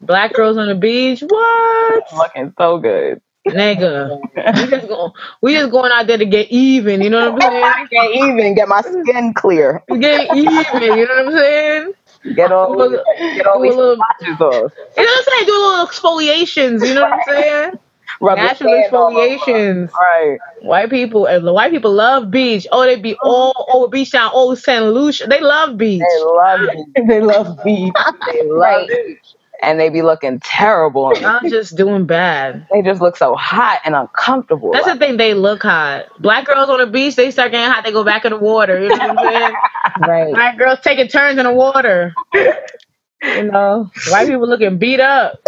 [0.05, 1.23] Black girls on the beach.
[1.27, 3.21] What, looking so good.
[3.47, 4.19] nigga?
[4.35, 7.01] We just go, we just going out there to get even.
[7.01, 7.51] You know what I'm
[7.87, 7.87] saying?
[7.91, 8.55] Get even.
[8.55, 9.83] Get my skin clear.
[9.89, 10.01] saying?
[10.01, 10.97] Get even.
[10.97, 11.93] You know what I'm saying?
[12.35, 14.71] Get all Do a- get all a these little- patches off.
[14.97, 15.45] You know what I'm saying?
[15.45, 16.87] Do little exfoliations.
[16.87, 17.73] You know what I'm saying?
[18.21, 19.19] Rub your Natural skin all over.
[19.19, 19.91] exfoliations.
[19.91, 20.37] Right.
[20.61, 22.65] White people and the white people love beach.
[22.71, 24.85] Oh, they be all over beach down old St.
[24.85, 25.27] Lucia.
[25.29, 26.01] They love beach.
[26.01, 27.07] They love it.
[27.07, 27.93] they love beach.
[28.31, 29.17] They love it.
[29.61, 31.11] And they be looking terrible.
[31.15, 32.67] I'm just doing bad.
[32.71, 34.71] They just look so hot and uncomfortable.
[34.71, 35.17] That's the thing.
[35.17, 36.05] They look hot.
[36.19, 37.83] Black girls on the beach, they start getting hot.
[37.83, 38.79] They go back in the water.
[38.81, 39.55] You know what I'm saying?
[39.99, 40.33] Right.
[40.33, 42.13] Black girls taking turns in the water.
[42.33, 45.39] You know, white people looking beat up.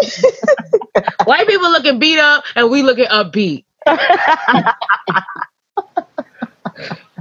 [1.26, 3.66] white people looking beat up, and we looking upbeat.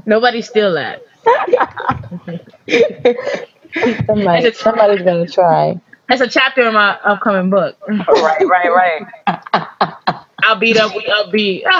[0.07, 1.03] Nobody steal that.
[4.07, 5.81] Somebody, somebody's gonna try.
[6.09, 7.77] That's a chapter in my upcoming book.
[7.89, 9.27] right, right, right.
[10.43, 11.65] I'll beat up, I'll beat.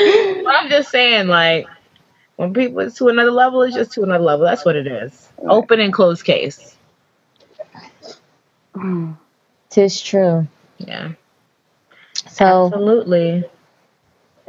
[0.00, 1.66] I'm just saying, like,
[2.36, 4.46] when people it's to another level, it's just to another level.
[4.46, 5.28] That's what it is.
[5.38, 6.76] Open and closed case.
[9.68, 10.48] Tis true.
[10.78, 11.12] Yeah.
[12.14, 13.44] So Absolutely.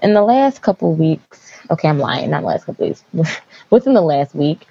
[0.01, 3.03] in the last couple weeks, okay, I'm lying, not the last couple weeks.
[3.69, 4.65] Within the last week,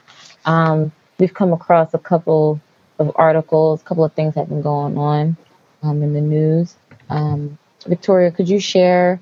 [0.45, 0.91] um,
[1.21, 2.61] we've come across a couple
[2.99, 5.37] of articles, a couple of things have been going on
[5.83, 6.75] um, in the news.
[7.09, 9.21] Um, Victoria, could you share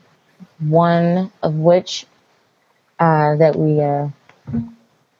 [0.59, 2.07] one of which
[2.99, 4.09] uh, that we uh,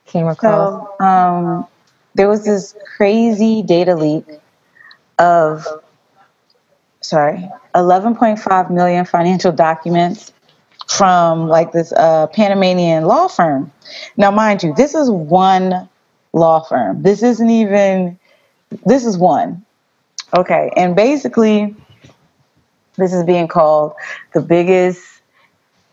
[0.07, 0.89] came across?
[0.99, 1.67] So, um,
[2.15, 4.25] there was this crazy data leak
[5.19, 5.67] of,
[7.01, 10.33] sorry, 11.5 million financial documents
[10.89, 13.71] from like this uh, Panamanian law firm.
[14.17, 15.89] Now, mind you, this is one
[16.33, 17.03] law firm.
[17.03, 18.19] This isn't even,
[18.87, 19.65] this is one.
[20.37, 20.73] Okay.
[20.77, 21.75] And basically,
[22.97, 23.95] this is being called
[24.35, 25.03] the biggest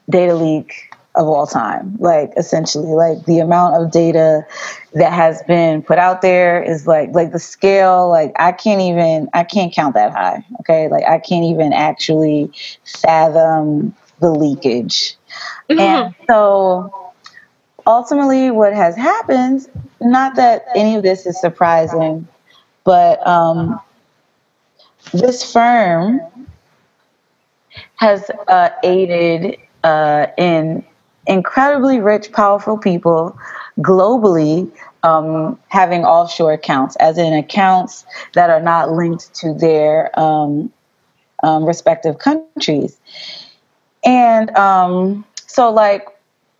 [0.09, 1.95] data leak of all time.
[1.99, 4.45] Like essentially, like the amount of data
[4.93, 8.09] that has been put out there is like like the scale.
[8.09, 10.45] Like I can't even I can't count that high.
[10.61, 12.51] Okay, like I can't even actually
[12.83, 15.15] fathom the leakage.
[15.69, 15.79] Mm-hmm.
[15.79, 17.04] And so
[17.85, 19.67] ultimately, what has happened?
[20.01, 22.27] Not that any of this is surprising,
[22.83, 23.79] but um,
[25.13, 26.21] this firm
[27.95, 30.83] has uh, aided uh, in
[31.27, 33.37] incredibly rich, powerful people
[33.79, 34.71] globally
[35.03, 40.71] um, having offshore accounts, as in accounts that are not linked to their um,
[41.43, 42.99] um, respective countries.
[44.03, 46.07] And um, so, like,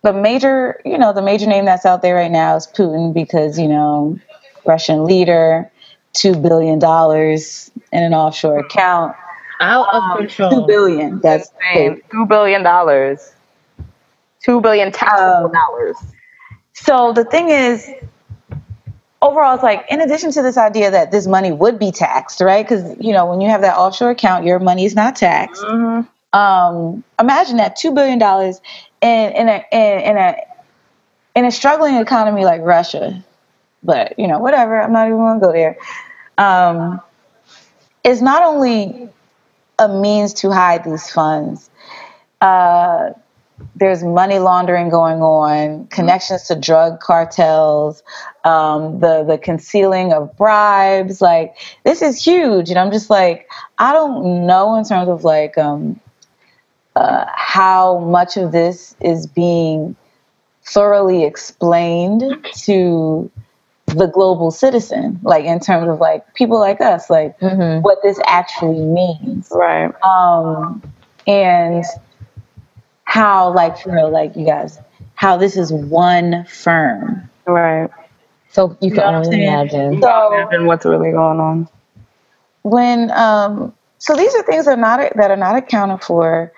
[0.06, 3.58] the major, you know, the major name that's out there right now is Putin because,
[3.58, 4.16] you know,
[4.64, 5.68] Russian leader,
[6.14, 9.16] $2 billion in an offshore account.
[9.60, 10.50] Out of Um, control.
[10.50, 11.20] Two billion.
[11.20, 12.02] That's Insane.
[12.12, 12.62] $2 billion.
[14.44, 15.96] 2 billion taxable Um, dollars.
[16.74, 17.90] So the thing is,
[19.20, 22.64] overall, it's like in addition to this idea that this money would be taxed, right?
[22.64, 25.64] Because you know when you have that offshore account, your money is not taxed.
[26.34, 28.60] Um, imagine that two billion dollars
[29.06, 30.36] in in a in, in a
[31.36, 33.24] in a struggling economy like Russia.
[33.82, 34.80] But you know, whatever.
[34.80, 35.78] I'm not even going to go there.
[36.38, 37.00] Um,
[38.04, 39.08] is not only
[39.78, 41.70] a means to hide these funds.
[42.40, 43.10] Uh,
[43.74, 48.02] there's money laundering going on, connections to drug cartels,
[48.44, 51.20] um, the the concealing of bribes.
[51.20, 55.56] Like this is huge, and I'm just like, I don't know in terms of like
[55.56, 56.00] um,
[56.96, 59.94] uh, how much of this is being
[60.64, 62.24] thoroughly explained
[62.64, 63.30] to
[63.86, 67.82] the global citizen, like in terms of like people like us, like Mhm.
[67.82, 69.92] what this actually means Right.
[70.02, 70.82] um
[71.26, 71.84] and
[73.04, 74.78] how like for real like you guys
[75.14, 77.88] how this is one firm Right.
[78.50, 80.02] So you can know only imagine.
[80.02, 81.68] so Imagine what's really going on.
[82.62, 86.52] when um so these are things that are not that are not accounted for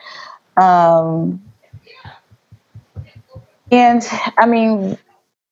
[0.60, 1.40] um
[3.70, 4.98] and i mean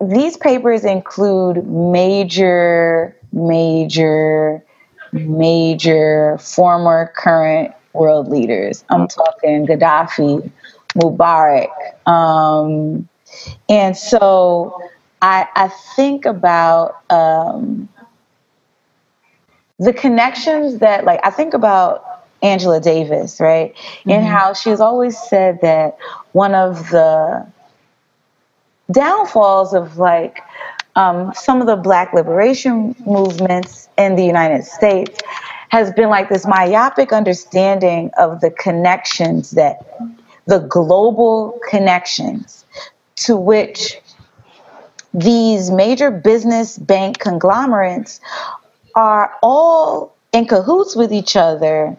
[0.01, 4.62] these papers include major major
[5.12, 8.85] major former current world leaders.
[8.90, 10.51] I'm talking gaddafi
[10.95, 11.71] mubarak.
[12.09, 13.09] Um
[13.69, 14.81] and so
[15.23, 17.88] i i think about um
[19.79, 22.15] the connections that like I think about
[22.46, 23.74] Angela Davis, right?
[24.06, 25.98] And how she's always said that
[26.32, 27.46] one of the
[28.90, 30.40] downfalls of like
[30.94, 35.20] um, some of the black liberation movements in the United States
[35.68, 39.85] has been like this myopic understanding of the connections that
[40.46, 42.64] the global connections
[43.16, 43.98] to which
[45.12, 48.20] these major business bank conglomerates
[48.94, 51.96] are all in cahoots with each other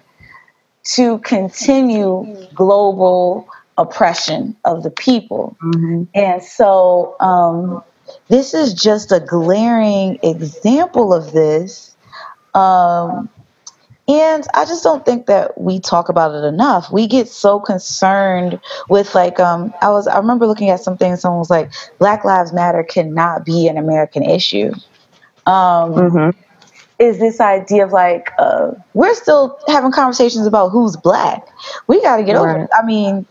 [0.95, 3.47] to continue global
[3.77, 5.55] oppression of the people.
[6.15, 7.83] And so um,
[8.29, 11.95] this is just a glaring example of this.
[12.53, 13.29] Um,
[14.07, 16.91] and I just don't think that we talk about it enough.
[16.91, 21.19] We get so concerned with like um I was I remember looking at something and
[21.19, 24.71] someone was like Black Lives Matter cannot be an American issue.
[25.45, 26.39] Um Mm-hmm.
[26.99, 31.47] Is this idea of like uh, we're still having conversations about who's black.
[31.87, 32.61] We got to get over.
[32.61, 32.69] It.
[32.73, 33.25] I mean,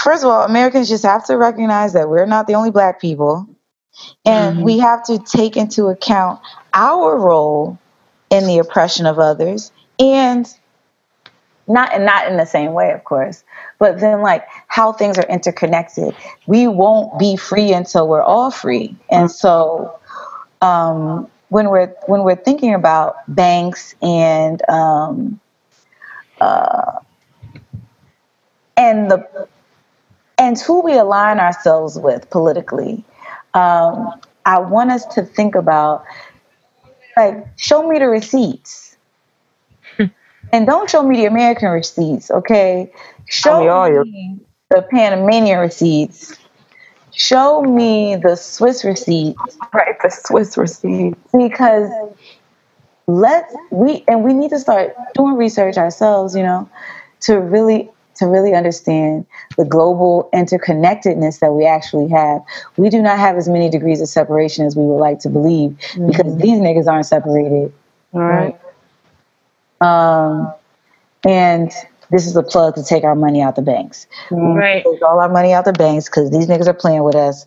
[0.00, 3.48] first of all, Americans just have to recognize that we're not the only black people.
[4.24, 6.40] And we have to take into account
[6.72, 7.78] our role
[8.30, 10.46] in the oppression of others and
[11.66, 13.42] not and not in the same way, of course,
[13.78, 16.14] but then like how things are interconnected.
[16.46, 18.96] We won't be free until we're all free.
[19.10, 19.98] And so
[20.62, 25.40] um, when we're when we're thinking about banks and um,
[26.40, 26.92] uh,
[28.76, 29.48] and the
[30.38, 33.04] and who we align ourselves with politically,
[33.54, 36.04] um, I want us to think about
[37.16, 38.96] like show me the receipts,
[40.52, 42.92] and don't show me the American receipts, okay?
[43.26, 46.36] Show me all your- me the Panamanian receipts.
[47.18, 49.36] Show me the Swiss receipt.
[49.74, 51.14] Right, the Swiss receipt.
[51.36, 51.90] because
[53.08, 56.68] let's we and we need to start doing research ourselves you know
[57.20, 59.24] to really to really understand
[59.56, 62.42] the global interconnectedness that we actually have
[62.76, 65.74] we do not have as many degrees of separation as we would like to believe
[66.06, 67.72] because these niggas aren't separated
[68.12, 68.58] Right.
[69.80, 70.52] um
[71.26, 71.72] and
[72.10, 74.84] this is a plug to take our money out the banks Right.
[74.84, 77.46] take all our money out the banks because these niggas are playing with us.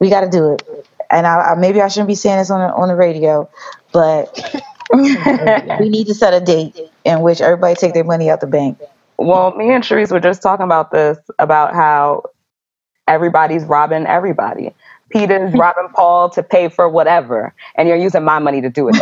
[0.00, 0.62] We got to do it.
[1.10, 3.50] And I, I maybe I shouldn't be saying this on the, on the radio,
[3.92, 4.36] but
[4.92, 8.78] we need to set a date in which everybody take their money out the bank.
[9.18, 12.24] Well, me and Sharice were just talking about this about how
[13.08, 14.74] everybody's robbing everybody.
[15.10, 18.96] Peter's robbing Paul to pay for whatever, and you're using my money to do it.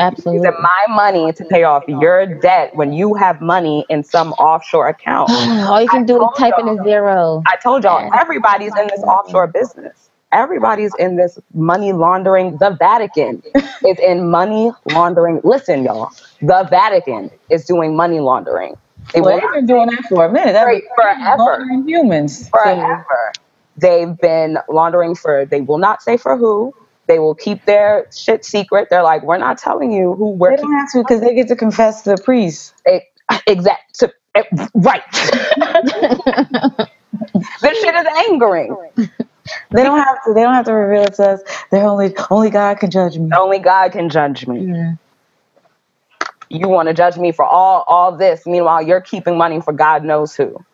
[0.00, 0.38] Absolutely.
[0.38, 4.88] using my money to pay off your debt when you have money in some offshore
[4.88, 5.30] account.
[5.68, 7.42] All you can do is type in a zero.
[7.46, 10.10] I told y'all, everybody's in this offshore business.
[10.32, 12.56] Everybody's in this money laundering.
[12.58, 15.40] The Vatican is in money laundering.
[15.42, 16.10] Listen, y'all,
[16.40, 18.76] the Vatican is doing money laundering.
[19.12, 20.54] They well, they've been doing that for a minute.
[20.94, 21.36] Forever.
[21.38, 22.48] laundering humans.
[22.48, 23.32] forever.
[23.76, 26.74] They've been laundering for, they will not say for who.
[27.10, 28.86] They will keep their shit secret.
[28.88, 31.48] They're like, we're not telling you who we're They don't have to because they get
[31.48, 32.72] to confess to the priest.
[32.86, 33.00] keeping.
[33.48, 33.98] Exact.
[33.98, 34.44] to- eh,
[34.76, 35.02] Right.
[37.62, 38.76] this shit is angering.
[38.96, 40.34] They don't have to.
[40.34, 41.40] They don't have to reveal it to us.
[41.72, 43.28] They're only only God can judge me.
[43.36, 44.66] Only God can judge me.
[44.66, 44.92] Yeah.
[46.48, 48.46] You want to judge me for all all this.
[48.46, 50.64] Meanwhile, you're keeping money for God knows who.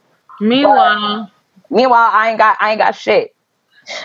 [0.41, 1.31] Meanwhile,
[1.71, 3.36] Meanwhile, I ain't got I ain't got shit.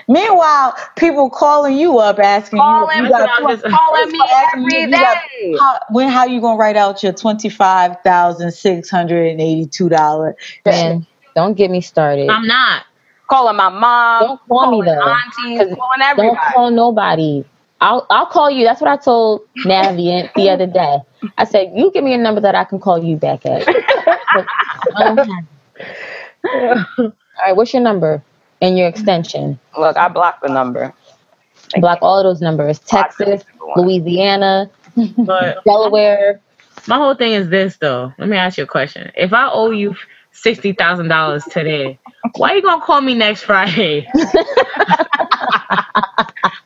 [0.08, 4.68] Meanwhile, people calling you up asking Calling you, you got just- calling me asking you,
[4.78, 5.18] every you got-
[5.60, 9.66] how, when how you gonna write out your twenty five thousand six hundred and eighty
[9.66, 10.36] two dollar?
[10.66, 12.30] Man, don't get me started.
[12.30, 12.84] I'm not.
[13.30, 14.22] Calling my mom.
[14.22, 15.02] Don't call me calling though.
[15.02, 16.54] Aunties, 'Cause calling Don't everybody.
[16.54, 17.46] call nobody.
[17.80, 18.66] I'll I'll call you.
[18.66, 21.00] That's what I told Navient the other day.
[21.38, 23.66] I said, you give me a number that I can call you back at.
[24.34, 24.46] But
[24.96, 25.46] I don't have
[26.46, 26.98] it.
[27.00, 27.12] All
[27.46, 28.22] right, what's your number
[28.62, 29.60] and your extension?
[29.78, 30.94] Look, I blocked the number.
[31.78, 32.80] Block all of those numbers.
[32.80, 33.44] Block Texas.
[33.78, 34.70] Louisiana,
[35.18, 36.42] But Delaware.
[36.88, 38.14] my whole thing is this though.
[38.18, 39.12] Let me ask you a question.
[39.16, 39.96] If I owe you
[40.34, 41.98] sixty thousand dollars today,
[42.36, 44.08] why are you gonna call me next Friday?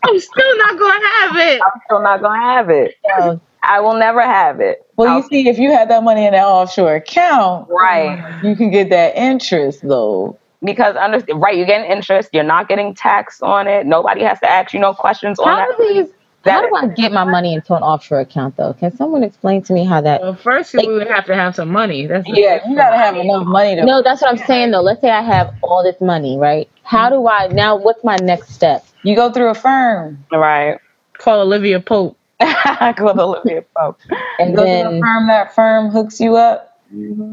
[0.03, 1.61] I'm still not gonna have it.
[1.61, 2.95] I'm still not gonna have it.
[3.19, 4.85] Oh, I will never have it.
[4.95, 8.43] Well, I'll- you see, if you had that money in that offshore account, right.
[8.43, 10.37] you can get that interest though.
[10.63, 13.85] Because under right, you're getting interest, you're not getting taxed on it.
[13.85, 15.77] Nobody has to ask you no questions on How that.
[15.77, 16.13] do these?
[16.45, 18.73] How do I get my money into an offshore account though?
[18.73, 20.21] Can someone explain to me how that?
[20.21, 22.05] Well, first we would have to have some money.
[22.05, 23.83] That's the Yeah, you gotta have enough money to.
[23.85, 24.81] No, that's what I'm saying though.
[24.81, 26.69] Let's say I have all this money, right?
[26.83, 27.75] How do I now?
[27.77, 28.85] What's my next step?
[29.03, 30.23] You go through a firm.
[30.31, 30.77] Right.
[31.17, 32.17] call Olivia Pope.
[32.39, 33.99] Call Olivia Pope.
[34.39, 35.27] And You go through a firm.
[35.27, 36.74] That firm hooks you up,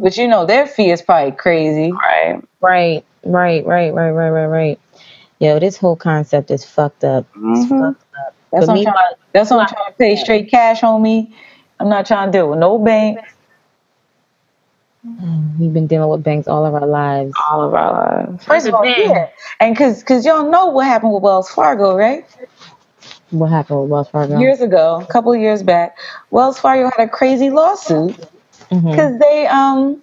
[0.03, 1.93] but you know their fee is probably crazy.
[1.93, 2.43] Right.
[2.61, 4.81] right, right, right, right, right, right, right.
[5.39, 7.27] Yo, this whole concept is fucked up.
[7.35, 7.79] It's Mhm.
[7.79, 8.35] fucked up.
[8.53, 9.15] That's But what I'm trying.
[9.33, 11.33] That's what I'm trying to pay straight cash, homie.
[11.81, 13.19] I'm not trying to deal with no bank.
[15.59, 17.35] We've been dealing with banks all of our lives.
[17.51, 17.93] All of our
[18.27, 18.45] lives.
[18.45, 19.29] First of all, yeah,
[19.61, 22.25] and cause cause y'all know what happened with Wells Fargo, right?
[23.31, 24.39] What happened with Wells Fargo?
[24.39, 25.97] Years ago, a couple of years back,
[26.31, 28.17] Wells Fargo had a crazy lawsuit
[28.73, 30.03] Because they um.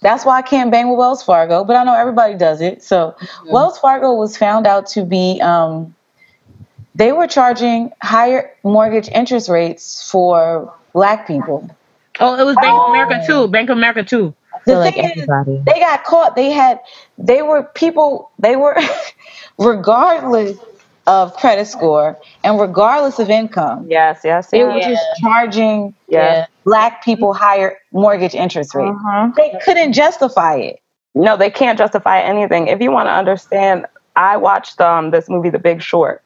[0.00, 2.84] That's why I can't bang with Wells Fargo, but I know everybody does it.
[2.84, 3.16] So
[3.46, 5.92] Wells Fargo was found out to be um,
[6.94, 11.68] they were charging higher mortgage interest rates for black people.
[12.20, 13.48] Oh, it was Bank of America too.
[13.48, 14.34] Bank of America too.
[14.52, 15.62] I feel the like is, everybody.
[15.64, 16.34] they got caught.
[16.34, 16.80] They had,
[17.16, 18.76] they were people, they were,
[19.58, 20.58] regardless
[21.08, 24.90] of credit score and regardless of income, Yes, yes, they were yes.
[24.90, 26.48] just charging Yes.
[26.64, 28.96] black people higher mortgage interest rates.
[29.04, 29.34] Mhm.
[29.34, 30.80] They couldn't justify it.
[31.14, 32.68] No, they can't justify anything.
[32.68, 33.86] If you want to understand,
[34.16, 36.22] I watched um this movie, The Big Short,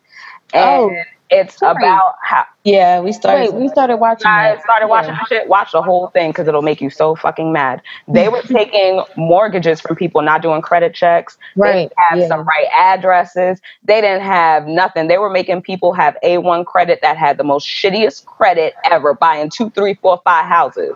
[0.53, 0.91] and Oh,
[1.33, 1.85] it's sorry.
[1.85, 3.53] about how Yeah, we started.
[3.53, 5.25] Wait, we started watching I started watching Yeah.
[5.29, 5.49] shit.
[5.49, 7.83] Watch the whole thing because it'll make you so fucking mad.
[8.09, 11.39] They were taking mortgages from people, not doing credit checks.
[11.57, 12.29] They Right, didn't have yeah.
[12.29, 13.61] some right addresses.
[13.85, 15.09] They didn't have nothing.
[15.09, 19.51] They were making people have A1 credit that had the most shittiest credit ever, buying
[19.51, 20.95] two, three, four, five houses.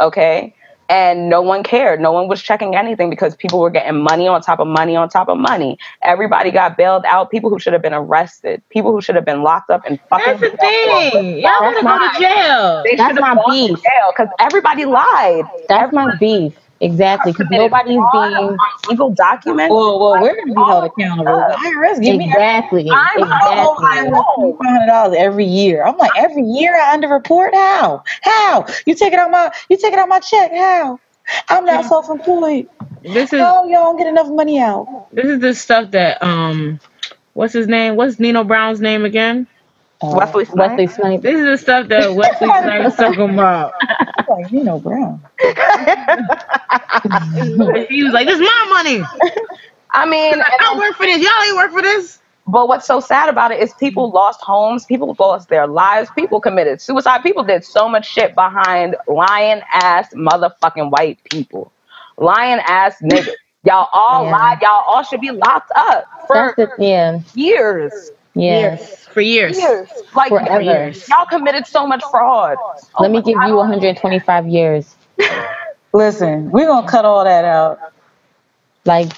[0.00, 0.54] Okay.
[0.88, 2.00] And no one cared.
[2.00, 5.08] No one was checking anything because people were getting money on top of money on
[5.08, 5.78] top of money.
[6.02, 7.30] Everybody got bailed out.
[7.30, 8.62] People who should have been arrested.
[8.68, 10.38] People who should have been locked up and fucking.
[10.40, 11.38] That's the thing.
[11.40, 12.82] Y'all want to go to jail.
[12.84, 13.82] They That's my have gone to beef.
[13.82, 15.44] jail because everybody lied.
[15.68, 16.54] That's my beef.
[16.82, 18.58] Exactly, because nobody's being on
[18.88, 19.70] Legal documents.
[19.72, 21.36] well, well, we're gonna be held accountable.
[21.36, 22.90] The IRS give me exactly.
[22.90, 24.52] I'm Oh, Exactly.
[24.58, 25.84] five hundred dollars every year.
[25.84, 27.54] I'm like, every year I underreport.
[27.54, 28.02] How?
[28.22, 28.66] How?
[28.84, 30.52] You take it out my you take it out my check?
[30.52, 30.98] How?
[31.48, 32.66] I'm not self-employed.
[33.04, 35.06] This is How y'all don't get enough money out?
[35.12, 36.80] this is the stuff that um,
[37.34, 37.94] what's his name?
[37.94, 39.46] What's Nino Brown's name again?
[40.02, 40.70] Uh, Wesley Snipes.
[40.70, 41.22] Wesley Snipes.
[41.22, 43.72] This is the stuff that Wesley Snipes talking about.
[44.18, 45.22] I'm like Nino Brown.
[47.88, 49.02] He was like, "This is my money.
[49.92, 51.22] I mean, I don't work for this.
[51.22, 54.84] Y'all ain't work for this." but what's so sad about it is people lost homes,
[54.84, 60.12] people lost their lives, people committed suicide, people did so much shit behind lying ass
[60.14, 61.72] motherfucking white people,
[62.18, 63.34] lying ass niggas.
[63.64, 64.32] Y'all all Yeah.
[64.32, 64.58] lied.
[64.62, 67.20] Y'all all should be locked up for That's the yeah.
[67.34, 68.10] years.
[68.34, 68.76] Yeah.
[68.76, 69.58] For years.
[69.58, 69.88] Years.
[70.14, 70.60] Like Forever.
[70.62, 71.08] years.
[71.08, 72.56] Y'all committed so much fraud.
[72.60, 73.48] Oh Let me give God.
[73.48, 74.94] you 125 years.
[75.92, 77.78] Listen, we're gonna cut all that out.
[78.84, 79.12] Like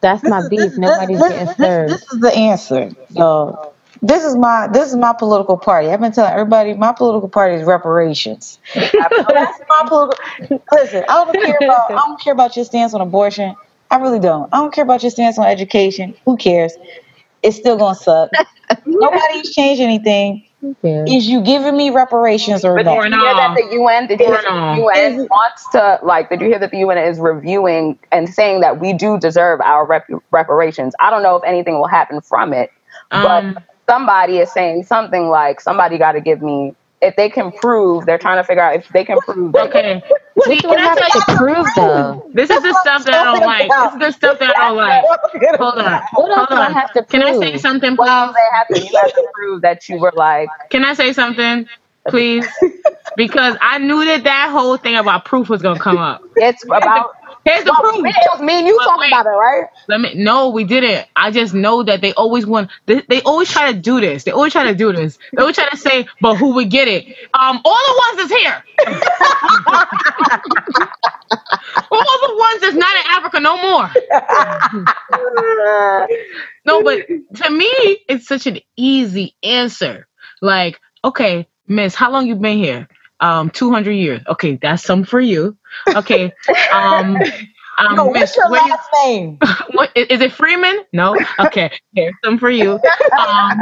[0.00, 0.60] that's my This- beef.
[0.60, 1.92] this- Nobody's this- getting this- served.
[1.94, 2.90] This is the answer.
[3.14, 5.88] So this is my this is my political party.
[5.88, 8.58] I've been telling everybody my political party is reparations.
[8.74, 8.92] That's
[9.68, 10.62] my political.
[10.72, 13.54] Listen, I don't care about I don't care about your stance on abortion.
[13.90, 14.52] I really don't.
[14.52, 16.14] I don't care about your stance on education.
[16.26, 16.74] Who cares?
[17.42, 18.30] It's still gonna suck.
[18.86, 20.44] Nobody's changed anything.
[20.82, 21.04] Yeah.
[21.06, 23.00] Is you giving me reparations or But not?
[23.00, 26.00] did you hear that the UN did you hear that the Or UN wants to
[26.02, 29.60] like did you hear that the UN is reviewing and saying that we do deserve
[29.60, 30.94] our rep- reparations?
[31.00, 32.70] I don't know if anything will happen from it,
[33.12, 37.52] Um, but somebody is saying something like somebody got to give me if they can
[37.52, 40.02] prove they're trying to figure out if they can prove okay.
[40.34, 42.30] What See, can have to prove though?
[42.34, 43.76] This is the stuff that I don't like.
[43.76, 45.08] This is the stuff that I don't like.
[45.58, 46.02] Hold on.
[46.14, 46.72] What else Hold do I on.
[46.72, 48.34] have to Can I say something, well please?
[48.34, 51.68] they have to you have to prove that you were like Can I say something,
[52.08, 52.46] please?
[53.16, 56.22] Because I knew that that whole thing about proof was gonna come up.
[56.36, 57.10] it's about
[57.44, 58.04] Here's the well, proof.
[58.04, 59.08] it was me and you But talking wait.
[59.08, 60.14] about it right Let me.
[60.16, 61.06] No, we didn't.
[61.16, 62.70] I just know that they always want.
[62.86, 64.24] They, they always try to do this.
[64.24, 65.18] They always try to do this.
[65.36, 68.40] They always try to say, "But who would get it?" Um, all the ones that's
[68.42, 68.64] here.
[71.92, 73.90] all the ones that's not in Africa no more.
[76.64, 77.66] No, but to me,
[78.08, 80.06] it's such an easy answer.
[80.42, 82.88] Like, okay, Miss, how long you been here?
[83.20, 84.20] Um, two hundred years.
[84.28, 85.56] Okay, that's some for you.
[85.88, 86.32] Okay,
[86.72, 87.16] um,
[87.78, 89.38] um, Yo, Miss, what's your you- last name?
[89.72, 90.80] what is, it Freeman?
[90.92, 91.16] No.
[91.38, 92.80] Okay, here's some for you.
[93.18, 93.58] Um,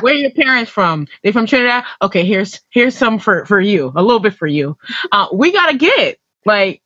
[0.00, 1.08] where are your parents from?
[1.22, 1.84] They from Trinidad?
[2.02, 3.92] Okay, here's here's some for for you.
[3.94, 4.78] A little bit for you.
[5.12, 6.82] Uh, we gotta get like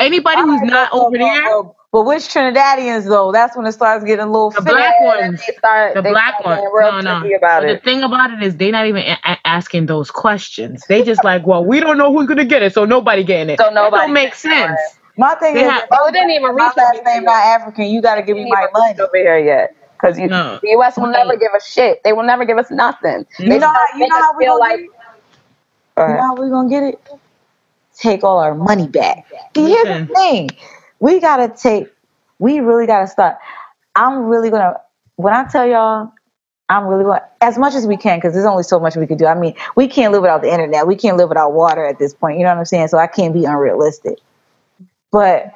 [0.00, 1.62] anybody who's not over there.
[1.92, 3.32] But which Trinidadians though?
[3.32, 4.72] That's when it starts getting a little The thick.
[4.74, 5.40] black ones.
[5.46, 6.58] they start, The they black start one.
[6.82, 7.36] No, no.
[7.36, 10.10] about But it the thing about it is they're not even a- a- asking those
[10.10, 10.84] questions.
[10.88, 13.58] They just like, well, we don't know who's gonna get it, so nobody getting it.
[13.58, 14.80] So That nobody don't make gets it, sense.
[15.16, 17.22] My thing They is, have- Oh, it didn't even my reach last over name here.
[17.22, 17.84] not African.
[17.86, 19.00] You got to give me my Didn't even reach money.
[19.08, 19.74] over here yet.
[20.00, 20.58] Because No.
[20.62, 20.96] the U.S.
[20.96, 22.02] will never give us shit.
[22.04, 23.26] They will never give us nothing.
[23.38, 24.76] You They know how you know how we feel gonna like.
[24.78, 24.90] get it?
[25.98, 27.08] You know how we gonna get it?
[27.98, 29.26] Take all our money back.
[29.54, 30.50] See, here's the thing:
[31.00, 31.88] we gotta take.
[32.38, 33.38] We really gotta start.
[33.96, 34.80] I'm really gonna.
[35.16, 36.12] When I tell y'all,
[36.68, 39.18] I'm really going as much as we can because there's only so much we can
[39.18, 39.26] do.
[39.26, 40.86] I mean, we can't live without the internet.
[40.86, 42.38] We can't live without water at this point.
[42.38, 42.88] You know what I'm saying?
[42.88, 44.18] So I can't be unrealistic.
[45.10, 45.52] But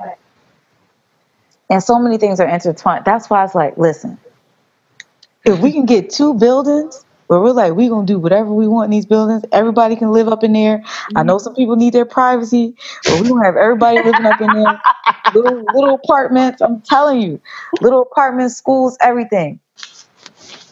[1.70, 3.04] and so many things are intertwined.
[3.04, 4.18] That's why it's like, listen,
[5.44, 8.86] if we can get two buildings where we're like, we're gonna do whatever we want
[8.86, 10.82] in these buildings, everybody can live up in there.
[10.84, 11.26] I mm-hmm.
[11.26, 14.80] know some people need their privacy, but we gonna have everybody living up in there.
[15.34, 16.60] Little little apartments.
[16.62, 17.40] I'm telling you,
[17.80, 19.58] little apartments, schools, everything.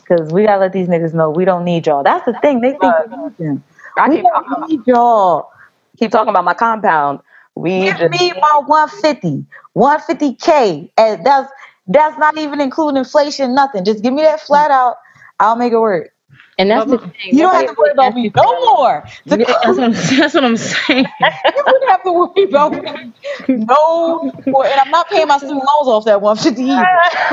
[0.06, 2.04] Cause we gotta let these niggas know we don't need y'all.
[2.04, 2.60] That's the thing.
[2.60, 3.64] They think we need them.
[3.96, 5.50] I We talking, don't need y'all.
[5.96, 7.20] keep talking about my compound.
[7.54, 9.44] We Give just me my 150,
[9.76, 11.50] 150k, and that's
[11.86, 13.84] that's not even including inflation, nothing.
[13.84, 14.96] Just give me that flat out.
[15.40, 16.12] I'll make it work.
[16.58, 17.12] And that's the thing.
[17.32, 18.42] You don't have to worry about me no
[18.74, 19.04] more.
[19.24, 21.06] Yeah, that's, what I'm, that's what I'm saying.
[21.20, 23.12] you wouldn't have to worry about me
[23.48, 24.66] no more.
[24.66, 26.82] And I'm not paying my student loans off that 150 either.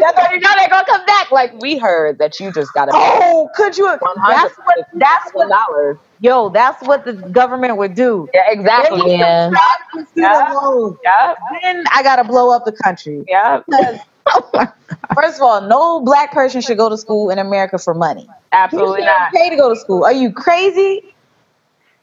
[0.00, 1.30] That's how you know they're gonna come back.
[1.30, 3.86] Like we heard that you just got a Oh, could you?
[4.28, 4.76] That's what.
[4.94, 5.48] That's what.
[5.48, 5.98] dollars.
[6.20, 8.28] Yo, that's what the government would do.
[8.34, 9.12] Yeah, exactly.
[9.16, 9.50] Yeah.
[10.16, 10.94] Yeah.
[11.04, 13.24] Yeah, Then I gotta blow up the country.
[13.28, 13.60] yeah,
[15.14, 18.26] First of all, no black person should go to school in America for money.
[18.52, 20.04] absolutely You shouldn't pay to go to school.
[20.04, 21.14] Are you crazy?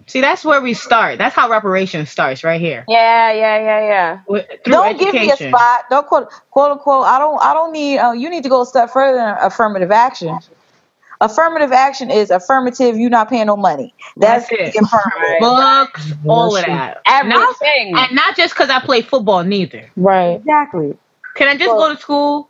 [0.08, 1.18] See, that's where we start.
[1.18, 2.84] That's how reparations starts right here.
[2.88, 4.20] Yeah, yeah, yeah, yeah.
[4.28, 5.86] With- Through don't give me a spot.
[5.90, 7.06] Don't quote quote unquote.
[7.06, 7.42] I don't.
[7.42, 8.00] I don't need.
[8.00, 10.38] Uh, you need to go a step further than affirmative action.
[11.22, 12.98] Affirmative action is affirmative.
[12.98, 13.94] You're not paying no money.
[14.18, 14.74] That's, That's it.
[14.74, 15.40] the affirmative.
[15.40, 17.02] Books, all of that.
[17.06, 17.94] Not, Everything.
[17.96, 19.90] and not just because I play football, neither.
[19.96, 20.32] Right.
[20.36, 20.98] Exactly.
[21.36, 22.50] Can I just go to school?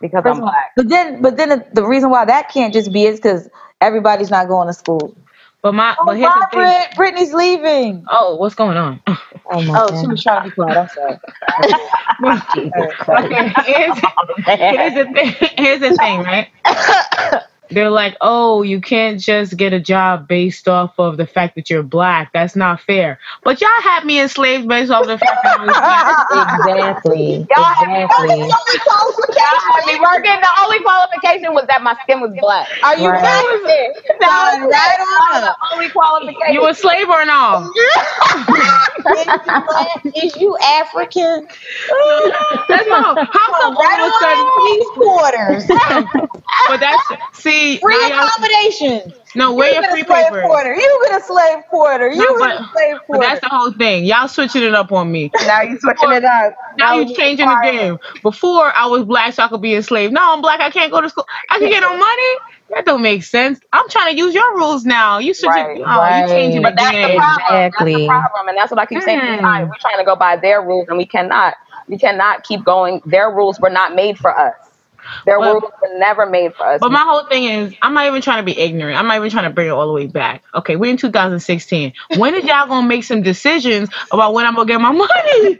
[0.00, 0.72] because I'm of black.
[0.76, 3.48] But then, but then the, the reason why that can't just be is because
[3.80, 5.16] everybody's not going to school.
[5.62, 6.60] But my, Oh, but here's the oh, thing.
[6.60, 8.06] Margaret, Brittany's leaving.
[8.10, 9.02] Oh, what's going on?
[9.52, 10.00] Oh my Oh, God.
[10.00, 10.76] she was trying to be quiet.
[10.76, 11.18] I'm sorry.
[13.24, 13.98] okay, here's,
[14.46, 15.50] here's the thing.
[15.58, 16.48] Here's the thing, right?
[17.70, 21.70] They're like, oh, you can't just get a job based off of the fact that
[21.70, 22.32] you're black.
[22.32, 23.18] That's not fair.
[23.44, 26.66] But y'all had me enslaved based off the fact that I was black.
[26.66, 27.46] Exactly.
[27.50, 28.38] Y'all had Exactly.
[28.38, 30.40] Y'all had me working.
[30.40, 32.68] The only qualification was that my skin was black.
[32.82, 33.22] Are you Right.
[33.22, 34.04] That was it.
[34.20, 35.00] That was Right
[35.34, 36.54] on the only qualification.
[36.54, 37.72] You a slave or no?
[40.14, 41.46] Is you African?
[42.68, 43.16] That's not.
[43.32, 44.46] How come all of a sudden?
[44.66, 45.64] These quarters.
[46.68, 47.02] But that's
[47.32, 47.59] see.
[47.80, 49.14] Free now accommodations.
[49.34, 50.42] No, where You your get free a slave paper?
[50.42, 50.74] quarter.
[50.74, 52.10] You get a slave quarter.
[52.10, 53.20] You No, get but- a slave But quarter.
[53.28, 54.04] that's the whole thing.
[54.04, 55.30] Y'all switching it up on me.
[55.46, 56.54] now you switching it up.
[56.78, 57.98] Now you changing the game.
[58.22, 60.12] Before I was black, so I could be enslaved.
[60.12, 60.60] Now I'm black.
[60.60, 61.26] I can't go to school.
[61.50, 62.36] I can get no money.
[62.70, 63.58] That don't make sense.
[63.72, 65.18] I'm trying to use your rules now.
[65.18, 65.52] You switching.
[65.64, 66.22] Right, oh, right.
[66.22, 67.18] you changing the But that's the game.
[67.18, 67.44] problem.
[67.50, 69.18] That's the problem, and that's what I keep saying.
[69.18, 69.68] We're mm.
[69.68, 71.54] We're trying to go by their rules, and we cannot.
[71.88, 73.02] We cannot keep going.
[73.04, 74.54] Their rules were not made for us.
[75.26, 76.80] Their Well- rules were never made for us.
[76.80, 78.98] But my whole thing is, I'm not even trying to be ignorant.
[78.98, 80.42] I'm not even trying to bring it all the way back.
[80.54, 81.92] Okay, we're in 2016.
[82.16, 85.08] When is y'all gonna make some decisions about when I'm gonna get my money?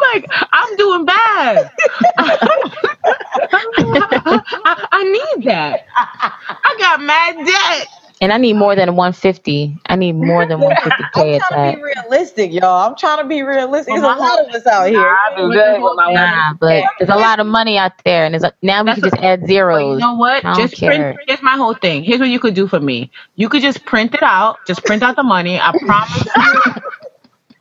[0.00, 1.70] like I'm doing bad.
[4.64, 5.04] I, I
[5.36, 5.86] need that.
[5.96, 7.88] I got mad debt.
[8.22, 9.76] And I need more than 150.
[9.86, 10.72] I need more than 150k
[11.16, 11.76] I'm at trying to that.
[11.76, 12.88] be realistic, y'all.
[12.88, 13.94] I'm trying to be realistic.
[13.94, 15.00] There's a lot of us out here.
[15.00, 18.34] I do good with my Nah, but there's a lot of money out there, and
[18.34, 20.00] there's a, now we That's can just add But zeros.
[20.00, 20.44] you know what?
[20.46, 21.14] I don't Just care.
[21.14, 21.18] print.
[21.28, 22.04] Here's my whole thing.
[22.04, 23.10] Here's what you could do for me.
[23.36, 24.64] You could just print it out.
[24.66, 25.58] Just print out the money.
[25.60, 26.32] I promise you,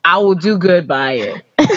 [0.06, 1.44] I will do good by it.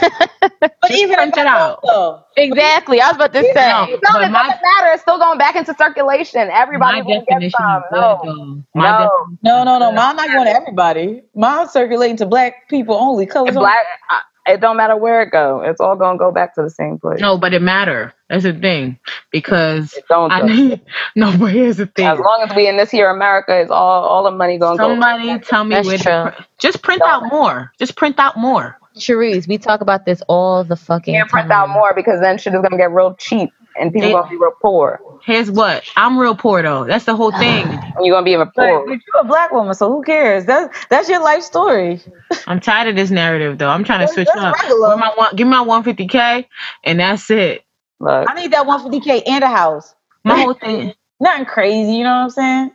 [0.82, 1.84] But even print if it out.
[1.84, 3.00] though, Exactly.
[3.00, 3.88] I was about to say.
[3.88, 4.92] No, No, it my, doesn't matter.
[4.94, 6.48] It's still going back into circulation.
[6.50, 7.84] Everybody my will get some.
[7.92, 9.10] of good, No, no.
[9.42, 9.92] No, no, no.
[9.92, 9.92] good.
[9.92, 11.22] Mine not going to everybody.
[11.34, 13.26] Mine's circulating to black people only.
[13.26, 13.86] Colors It's black.
[14.10, 15.62] uh, It don't matter where it go.
[15.62, 17.18] It's all gonna go back to the same place.
[17.20, 18.12] No, but it matter.
[18.28, 18.98] That's the thing
[19.30, 20.30] because It don't.
[20.30, 20.80] I need.
[21.16, 22.06] No, but here's the thing.
[22.06, 24.88] As long as we in this here America, is all all the money gonna go.
[24.90, 25.96] Somebody tell me That's where.
[25.98, 26.04] true.
[26.12, 26.46] To print.
[26.58, 27.72] Just print out more.
[27.78, 28.78] Just print out more.
[28.96, 31.62] Sharice, we talk about this all the fucking Can't print time.
[31.62, 34.36] out more because then shit is gonna get real cheap and people They- gonna be
[34.36, 35.00] real poor.
[35.24, 36.84] Here's what I'm real poor though.
[36.84, 37.66] That's the whole thing.
[38.00, 38.88] You're gonna be even But poor.
[38.90, 40.44] you're a black woman, so who cares?
[40.46, 42.00] That's that's your life story.
[42.46, 43.68] I'm tired of this narrative though.
[43.68, 44.54] I'm trying to That's- switch that's up.
[44.62, 44.88] regular.
[44.90, 46.46] Give me my one, give my 150k,
[46.84, 47.64] and that's it.
[48.00, 49.94] Look, I need that 150k and a house.
[50.24, 50.92] My whole thing.
[51.20, 52.70] Nothing crazy, you know what I'm saying?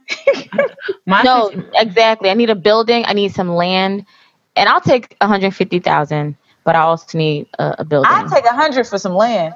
[1.05, 2.29] My No, situ- exactly.
[2.29, 3.03] I need a building.
[3.05, 4.05] I need some land,
[4.55, 6.37] and I'll take 150,000.
[6.63, 8.09] But I also need a, a building.
[8.11, 9.53] I'd take hundred for some land.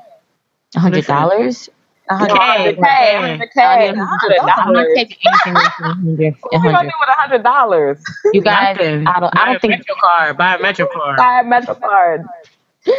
[0.81, 1.69] Hundred dollars.
[2.09, 2.41] A hundred.
[2.41, 2.77] Okay.
[2.83, 3.19] Hey, Okay.
[3.19, 4.93] hundred K, I'm hundred not dollars.
[4.93, 6.35] taking anything less than 100.
[6.41, 7.99] What are you gonna do with a hundred dollars?
[8.31, 9.05] You guys, Nothing.
[9.05, 9.33] I don't.
[9.33, 9.79] Buy I a don't think.
[9.79, 10.37] Metro card.
[10.37, 11.19] Buy a Metro card.
[11.19, 12.21] Buy a Metro card.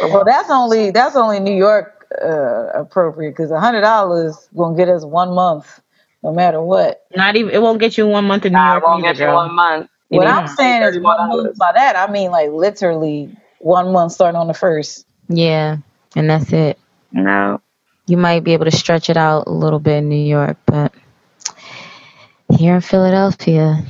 [0.01, 4.89] Well, that's only that's only New York uh, appropriate because a hundred dollars gonna get
[4.89, 5.81] us one month,
[6.23, 7.01] no matter what.
[7.15, 7.53] Not even.
[7.53, 8.83] It won't get you one month in New Nah, York.
[8.83, 9.33] it won't either, get you girl.
[9.33, 9.89] one month.
[10.09, 11.57] You What need I'm saying is one month.
[11.57, 15.05] By that I mean like literally one month starting on the first.
[15.29, 15.77] Yeah,
[16.15, 16.79] and that's it.
[17.11, 17.61] No.
[18.07, 20.93] You might be able to stretch it out a little bit in New York, but
[22.57, 23.83] here in Philadelphia,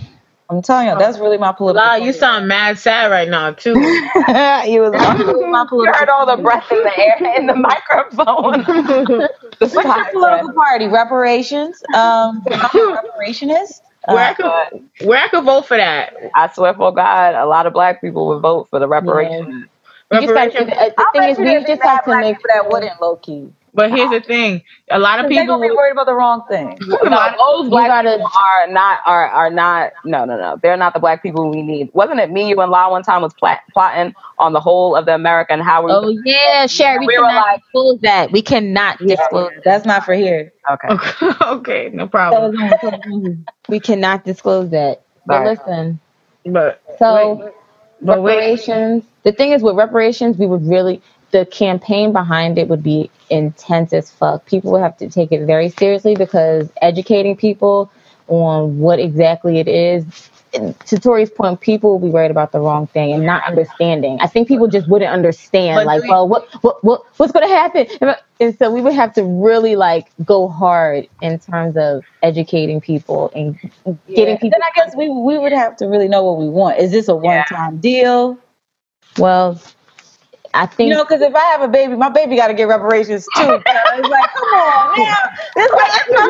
[0.49, 1.85] I'm telling you, that's really my political.
[1.85, 3.73] Nah, you sound mad sad right now too.
[3.73, 5.93] you was that's really my You political.
[5.99, 8.63] heard all the breath in the air in the microphone.
[8.63, 10.87] the What's your political party?
[10.87, 11.83] Reparations.
[11.93, 13.81] Um, I'm a reparationist.
[14.07, 16.13] where I Uh, could, where I could vote for that.
[16.35, 19.65] I swear for God, a lot of black people would vote for the reparations.
[20.11, 20.67] you just to, Reparation.
[20.69, 23.51] the I thing is, we just have to make people that wouldn't low key.
[23.75, 25.45] But here's the thing: a lot of people.
[25.45, 26.77] gonna be worried about the wrong thing.
[26.81, 26.97] No,
[27.37, 30.99] those black gotta- people are not are are not no no no they're not the
[30.99, 31.91] black people we need.
[31.93, 35.05] Wasn't it me, you, and La one time was plat- plotting on the whole of
[35.05, 35.91] the America and how we?
[35.91, 38.31] Oh yeah, Sherry, we, We were cannot like- disclose that.
[38.31, 39.51] We cannot disclose.
[39.65, 40.53] That's not for here.
[40.71, 43.45] Okay, Okay, okay, no problem.
[43.69, 45.01] We cannot disclose that.
[45.27, 45.57] But Right.
[45.59, 45.99] listen,
[46.45, 47.51] But so wait,
[48.01, 49.03] but wait, reparations.
[49.23, 51.01] The thing is, with reparations, we would really
[51.35, 54.45] the campaign behind it would be intense as fuck.
[54.45, 57.91] People would have to take it very seriously because educating people
[58.29, 60.29] on what exactly it is.
[60.53, 64.17] To Tori's point, people will be worried about the wrong thing and not understanding.
[64.21, 67.33] I think people just wouldn't understand, But like, do you- well, what, what, what, what's
[67.33, 68.15] going to happen?
[68.39, 73.29] And so we would have to really like go hard in terms of educating people
[73.35, 74.37] and getting Yeah.
[74.37, 74.51] people.
[74.51, 76.77] Then I guess we we would have to really know what we want.
[76.79, 78.37] Is this a one time deal?
[79.17, 79.61] Well,
[80.55, 82.67] I think You know, because if I have a baby, my baby got to get
[82.67, 83.43] reparations too.
[83.43, 85.15] It's like, come on, man.
[85.55, 86.21] This like it's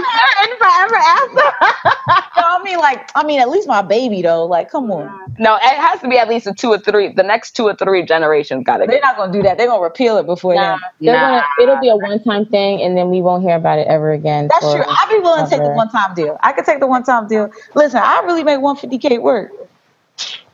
[0.42, 2.16] and forever after.
[2.38, 4.46] no, I mean, like, I mean, at least my baby though.
[4.46, 5.36] Like, come on.
[5.40, 7.14] no, it has to be at least a two or three.
[7.14, 9.58] The next two or three generations got to They're not gonna do that.
[9.58, 10.80] They're gonna repeal it before Nah, then.
[11.02, 11.28] they're Nah.
[11.28, 14.48] gonna, it'll be a one-time thing, and then we won't hear about it ever again.
[14.48, 14.84] That's true.
[14.88, 16.38] I'd be willing to take the one time deal.
[16.42, 17.50] I could take the one time deal.
[17.76, 19.52] Listen, I really make 150k work.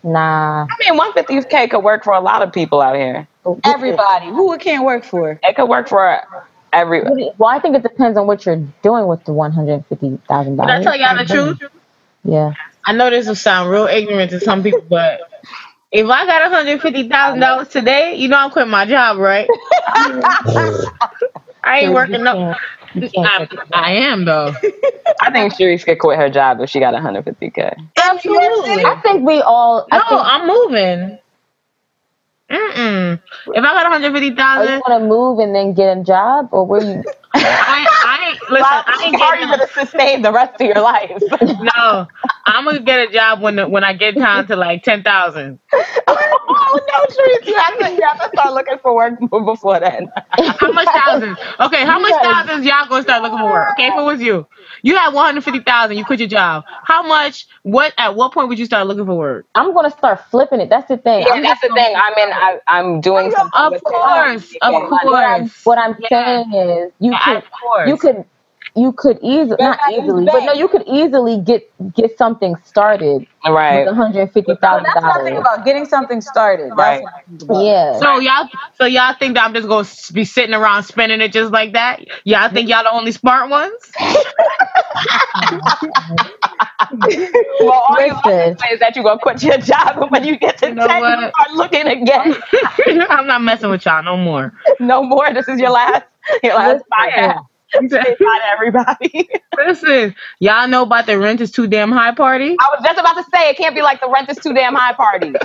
[0.03, 3.27] Nah, I mean, 150k could work for a lot of people out here.
[3.63, 5.39] Everybody, who it can't work for.
[5.43, 6.21] It could work for
[6.73, 7.01] every.
[7.03, 10.57] Well, I think it depends on what you're doing with the one hundred fifty thousand
[10.57, 11.59] Can I tell y'all the truth?
[12.23, 12.53] Yeah,
[12.85, 15.21] I know this will sound real ignorant to some people, but
[15.91, 19.17] if I got one hundred fifty thousand dollars today, you know I'm quitting my job,
[19.17, 19.47] right?
[21.63, 22.55] I ain't working no.
[22.95, 23.09] No.
[23.23, 24.53] I, um, I am though.
[25.21, 27.75] I think Sharice could quit her job if she got 150k.
[27.97, 28.85] Absolutely.
[28.85, 29.87] I think we all.
[29.91, 31.19] I No, think, I'm moving.
[32.51, 33.21] Mm-mm.
[33.53, 35.97] If I got one hundred fifty are you thousand, want to move and then get
[35.97, 37.03] a job, or where you?
[37.33, 38.00] I, I
[38.31, 38.67] ain't listen.
[38.87, 41.23] I ain't how are you gonna sustain the rest of your life?
[41.59, 42.07] no,
[42.45, 45.59] I'm gonna get a job when the, when I get down to like ten thousand.
[46.07, 50.11] oh no, Sharice, you have to you have to start looking for work before then.
[50.57, 51.39] How much thousands?
[51.59, 53.69] Okay, how much thousands y'all gonna start looking for work?
[53.71, 54.47] Okay, if it was you,
[54.83, 56.63] you had one hundred fifty thousand, you quit your job.
[56.83, 57.47] How much?
[57.63, 57.93] What?
[57.97, 59.47] At what point would you start looking for work?
[59.55, 60.69] I'm gonna start flipping it.
[60.69, 61.25] That's the thing.
[61.27, 61.95] Yeah, that's the thing.
[61.95, 62.33] I'm in.
[62.33, 63.51] I, I'm doing oh, something.
[63.55, 63.93] Of with it.
[64.01, 64.79] course, of Yeah.
[64.79, 65.63] what I'm, course.
[65.65, 66.09] what I'm Yeah.
[66.09, 67.43] saying is, you Yeah, could,
[67.87, 68.20] you could,
[68.75, 71.63] you could easily, not easily, but no, you could easily get
[71.93, 73.79] get something started Right.
[73.79, 76.71] with one hundred fifty So that's what I about getting something started.
[76.75, 77.01] Right.
[77.03, 77.63] what I think about.
[77.63, 77.99] Yeah.
[77.99, 81.51] So y'all, so y'all think that I'm just gonna be sitting around spending it just
[81.51, 82.01] like that?
[82.23, 83.73] Y'all think y'all the only smart ones?
[87.59, 88.31] Well, all you Listen.
[88.31, 90.75] have to say is that you're gonna quit your job, when you get to You
[90.75, 91.19] know 10, what?
[91.19, 92.35] you start looking again.
[93.09, 94.53] I'm not messing with y'all no more.
[94.79, 95.33] no more.
[95.33, 96.03] This is your last,
[96.43, 97.45] your last podcast.
[97.73, 99.29] Say bye to everybody.
[99.57, 102.55] Listen, y'all know about the rent is too damn high party.
[102.59, 104.75] I was just about to say it can't be like the rent is too damn
[104.75, 105.27] high party.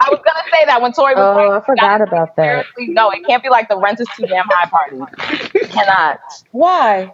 [0.00, 2.66] I was gonna say that when Tori was Oh, like, I forgot about that.
[2.78, 4.98] no, it can't be like the rent is too damn high party.
[5.54, 6.20] It cannot.
[6.52, 7.12] Why?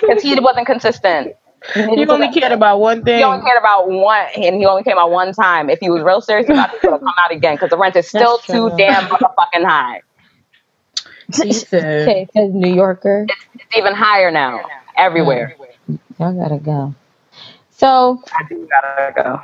[0.00, 1.34] Because he wasn't consistent.
[1.74, 3.18] He only cared about one thing.
[3.18, 5.68] He only cared about one, and he only came out one time.
[5.68, 7.96] If he was real serious about it, he would come out again because the rent
[7.96, 10.00] is still too damn motherfucking high.
[11.38, 11.84] Listen.
[12.02, 13.26] Okay, it says New Yorker.
[13.54, 14.64] It's even higher now
[14.96, 15.54] everywhere.
[16.18, 16.94] Y'all gotta go.
[17.70, 19.40] So I do gotta go.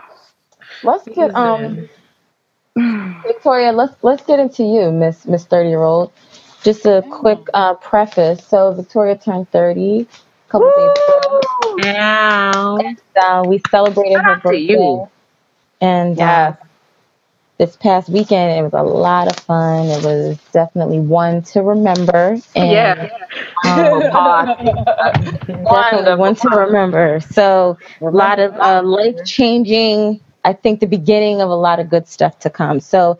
[0.83, 1.89] let's get um
[3.27, 6.13] Victoria, let's let's get into you, Miss Miss Thirty Year Old.
[6.63, 8.45] Just a quick uh, preface.
[8.47, 11.41] So Victoria turned thirty a couple days ago.
[11.85, 12.79] Ow.
[13.17, 15.09] Uh, we celebrated her out to birthday, you.
[15.81, 16.57] and Yes.
[16.61, 16.66] uh,
[17.59, 19.87] this past weekend it was a lot of fun.
[19.89, 22.39] It was definitely one to remember.
[22.57, 23.09] And, Yeah.
[23.65, 24.47] um,
[25.71, 27.21] definitely one to remember.
[27.21, 30.21] So a lot of uh, life changing.
[30.45, 32.81] I think the beginning of a lot of good stuff to come.
[32.81, 33.19] So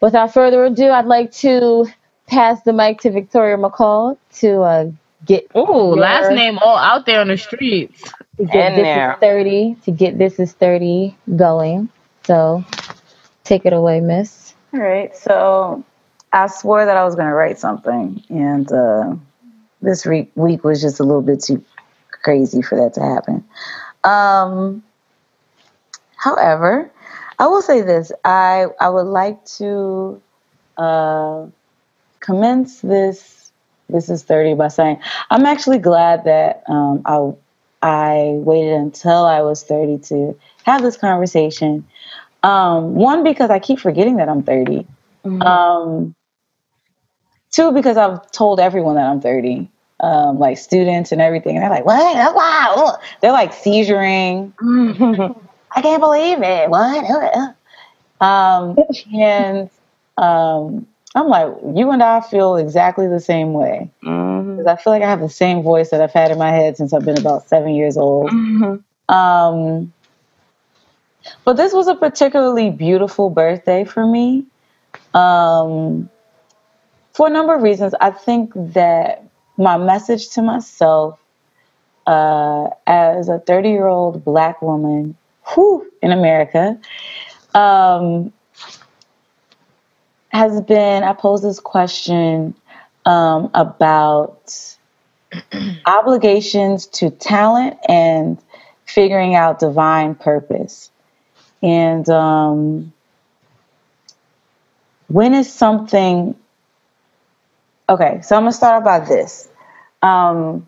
[0.00, 1.86] without further ado, I'd like to
[2.28, 4.90] pass the mic to Victoria McCall to uh,
[5.24, 8.12] get Ooh, last name all out there on the streets.
[8.38, 9.16] to get In this there.
[9.16, 11.90] is 30 to get this is 30 going.
[12.24, 12.64] So
[13.50, 14.54] take it away, miss.
[14.72, 15.14] All right.
[15.16, 15.84] So
[16.32, 19.16] I swore that I was going to write something, and uh,
[19.82, 21.64] this re- week was just a little bit too
[22.12, 23.44] crazy for that to happen.
[24.04, 24.84] Um,
[26.16, 26.90] however,
[27.38, 30.22] I will say this: I I would like to
[30.78, 31.46] uh,
[32.20, 33.50] commence this.
[33.88, 37.32] This is thirty by saying I'm actually glad that um, I
[37.82, 41.88] I waited until I was thirty to have this conversation.
[42.42, 44.86] Um, one because I keep forgetting that I'm 30.
[45.42, 46.14] Um,
[47.50, 49.68] Two, because I've told everyone that I'm 30,
[50.00, 52.16] um, like students and everything, and they're like, "What?
[52.16, 54.52] Oh, wow!" They're like seizuring.
[55.72, 56.70] I can't believe it.
[56.70, 57.54] What?
[58.20, 58.76] Um,
[59.12, 59.68] and
[60.16, 63.90] um, I'm like, you and I feel exactly the same way.
[64.04, 64.66] Mhm.
[64.66, 66.92] I feel like I have the same voice that I've had in my head since
[66.92, 68.30] I've been about seven years old.
[68.30, 68.82] Mhm.
[69.08, 69.92] Um,
[71.44, 74.46] but this was a particularly beautiful birthday for me
[75.14, 76.08] um,
[77.12, 77.94] for a number of reasons.
[78.00, 79.24] I think that
[79.56, 81.18] my message to myself
[82.06, 85.16] uh, as a 30 year old black woman
[85.54, 86.78] whew, in America
[87.54, 88.32] um,
[90.28, 92.54] has been I pose this question
[93.04, 94.76] um, about
[95.86, 98.38] obligations to talent and
[98.84, 100.89] figuring out divine purpose.
[101.62, 102.92] And um,
[105.08, 106.34] when is something
[107.88, 108.20] okay?
[108.22, 109.48] So I'm gonna start off by this.
[110.02, 110.66] Um,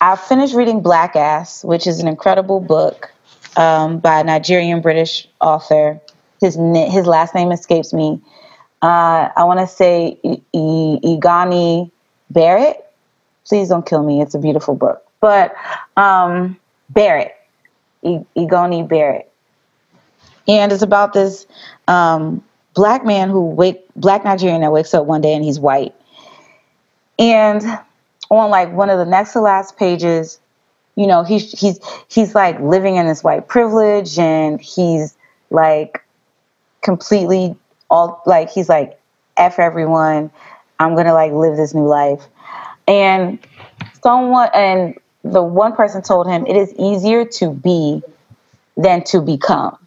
[0.00, 3.10] I finished reading Black Ass, which is an incredible book
[3.56, 6.00] um, by a Nigerian British author.
[6.40, 8.20] His his last name escapes me.
[8.82, 10.18] Uh, I want to say
[10.54, 11.90] Igani
[12.30, 12.84] Barrett.
[13.46, 14.20] Please don't kill me.
[14.20, 15.02] It's a beautiful book.
[15.20, 15.54] But
[15.96, 16.58] um,
[16.90, 17.34] Barrett,
[18.04, 18.24] I-
[18.88, 19.32] Barrett,
[20.48, 21.46] and it's about this
[21.88, 22.44] um,
[22.74, 25.94] black man who wake black Nigerian that wakes up one day and he's white.
[27.18, 27.62] And
[28.30, 30.38] on like one of the next to last pages,
[30.94, 35.16] you know, he's he's he's like living in this white privilege and he's
[35.50, 36.02] like
[36.82, 37.56] completely
[37.90, 39.00] all like he's like
[39.36, 40.30] F everyone.
[40.78, 42.26] I'm gonna like live this new life.
[42.86, 43.38] And
[44.02, 48.02] someone and the one person told him it is easier to be
[48.76, 49.78] than to become.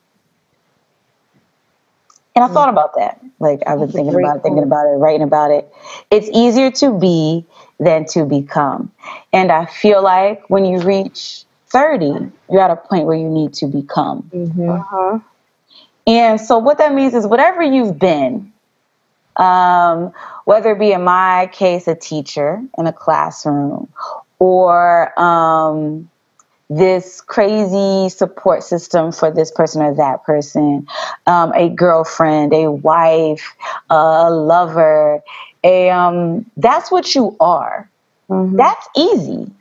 [2.39, 3.19] And I thought about that.
[3.39, 5.69] Like I've been thinking about it, thinking about it, writing about it.
[6.09, 7.45] It's easier to be
[7.81, 8.93] than to become.
[9.33, 13.53] And I feel like when you reach 30, you're at a point where you need
[13.55, 14.31] to become.
[14.33, 15.19] Uh-huh.
[16.07, 18.53] And so what that means is whatever you've been,
[19.35, 20.13] um,
[20.45, 23.89] whether it be in my case a teacher in a classroom
[24.39, 26.09] or um,
[26.69, 30.87] this crazy support system for this person or that person,
[31.25, 33.55] um, a girlfriend, a wife,
[33.89, 35.21] a lover,
[35.63, 37.89] a um, that's what you are.
[38.29, 38.55] Mhm.
[38.57, 39.51] That's easy.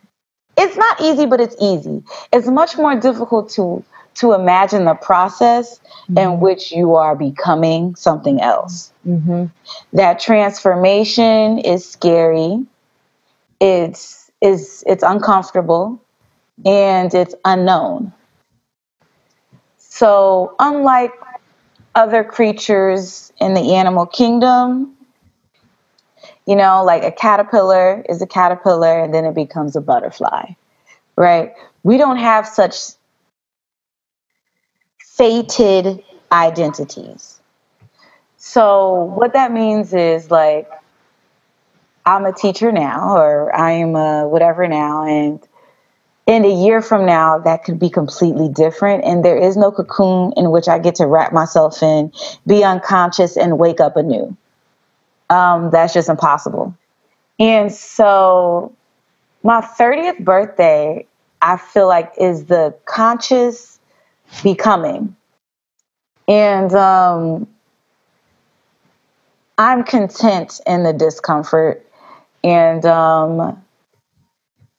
[0.57, 2.03] It's not easy, but it's easy.
[2.33, 3.83] It's much more difficult to
[4.17, 5.79] to imagine the process
[6.17, 8.93] in which you are becoming something else.
[9.07, 9.45] Mm-hmm.
[9.93, 12.67] That transformation is scary.
[13.61, 16.01] It's is it's uncomfortable
[16.65, 18.13] and it's unknown.
[19.77, 21.13] So, unlike
[21.95, 24.97] other creatures in the animal kingdom,
[26.47, 30.53] you know, like a caterpillar is a caterpillar and then it becomes a butterfly,
[31.17, 31.53] right?
[31.83, 32.77] We don't have such
[34.99, 37.41] fated identities.
[38.37, 40.71] So, what that means is like,
[42.07, 45.41] I'm a teacher now, or I am a whatever now, and
[46.29, 49.03] in a year from now, that could be completely different.
[49.03, 52.13] And there is no cocoon in which I get to wrap myself in,
[52.47, 54.37] be unconscious, and wake up anew.
[55.31, 56.77] Um, that's just impossible.
[57.41, 58.77] And so,
[59.43, 61.07] my 30th birthday,
[61.41, 63.81] I feel like, is the conscious
[64.43, 65.17] becoming.
[66.29, 67.49] And um,
[69.57, 71.87] I'm content in the discomfort
[72.45, 73.63] and um,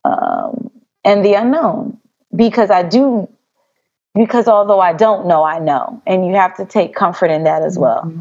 [0.05, 0.69] um,
[1.03, 1.99] and the unknown
[2.35, 3.29] because I do
[4.15, 7.61] because although I don't know, I know, and you have to take comfort in that
[7.61, 8.11] as well.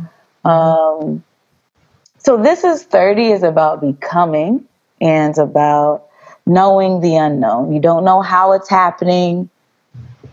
[0.44, 1.24] Um,
[2.18, 4.66] so this is 30 is about becoming
[5.00, 6.06] and about
[6.46, 7.72] knowing the unknown.
[7.72, 9.48] You don't know how it's happening,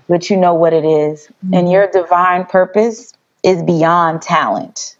[0.07, 1.29] but you know what it is.
[1.53, 4.97] And your divine purpose is beyond talent.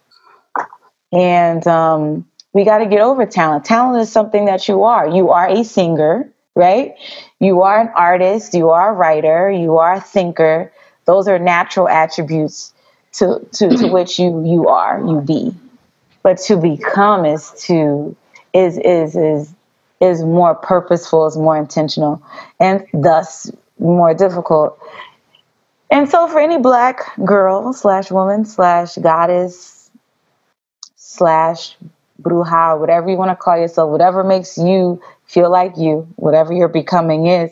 [1.12, 3.66] And um, we got to get over talent.
[3.66, 5.08] Talent is something that you are.
[5.08, 6.96] You are a singer, right?
[7.40, 8.54] You are an artist.
[8.54, 9.52] You are a writer.
[9.52, 10.72] You are a thinker.
[11.06, 12.74] Those are natural attributes
[13.14, 13.92] to, to, to mm-hmm.
[13.92, 15.54] which you you are, you be.
[16.24, 18.16] But to become is to
[18.54, 19.54] is is is
[20.02, 22.22] is more purposeful, is more intentional,
[22.60, 24.80] and thus more difficult.
[25.92, 29.90] And so, for any black girl slash woman slash goddess
[30.96, 31.78] slash
[32.22, 35.02] bruja, whatever you want to call yourself, whatever makes you
[35.36, 37.52] feel like you, whatever your becoming is,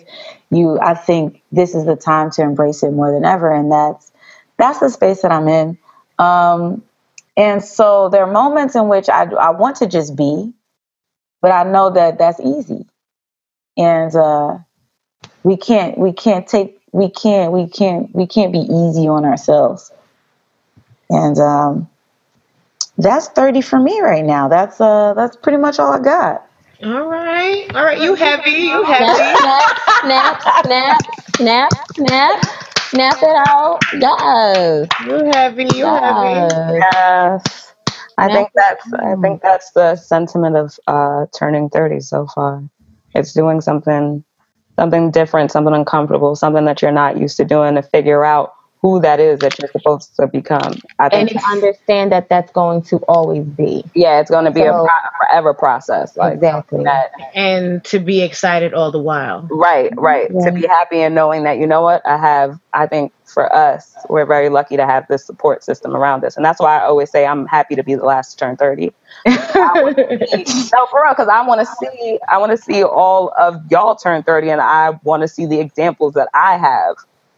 [0.51, 4.13] you, I think this is the time to embrace it more than ever, and that's
[4.57, 5.79] that's the space that I'm in.
[6.19, 6.77] Um,
[7.37, 10.53] And so there are moments in which I, I want to just be,
[11.41, 12.87] but I know that that's easy.
[13.77, 14.59] And uh,
[15.43, 19.91] we can't we can't take we can't we can't we can't be easy on ourselves.
[21.09, 21.89] And um,
[22.97, 24.49] that's 30 for me right now.
[24.49, 26.47] That's uh that's pretty much all I got.
[26.83, 27.73] All right.
[27.75, 27.99] All right.
[28.01, 28.51] You heavy.
[28.51, 29.05] You heavy.
[29.05, 30.99] snap, snap, snap,
[31.35, 32.45] snap, snap,
[32.89, 33.79] snap it out.
[33.97, 34.87] Yes.
[35.07, 35.63] You heavy.
[35.73, 36.29] You heavy.
[36.29, 36.93] yes.
[36.93, 37.73] Yes.
[38.17, 42.63] I think that's I think that's the sentiment of uh, turning 30 so far.
[43.15, 44.23] It's doing something
[44.77, 48.53] something different, something uncomfortable, something that you're not used to doing to figure out
[48.83, 50.81] who that is that you're supposed to become.
[50.99, 53.85] I And think to understand that that's going to always be.
[53.95, 56.83] yeah, it's going to be a pro- forever process like Exactly.
[56.85, 59.47] that And to be excited all the while.
[59.51, 60.29] Right, right.
[60.41, 63.95] To be happy and knowing that, you know what, I have, I think for us,
[64.09, 66.37] we're very lucky to have this support system around us.
[66.37, 68.93] And that's why I always say I'm happy to be the last to turn 30.
[69.27, 69.35] no,
[70.91, 74.23] for real, because I want to see, I want to see all of y'all turn
[74.23, 76.95] 30 and I want to see the examples that I have.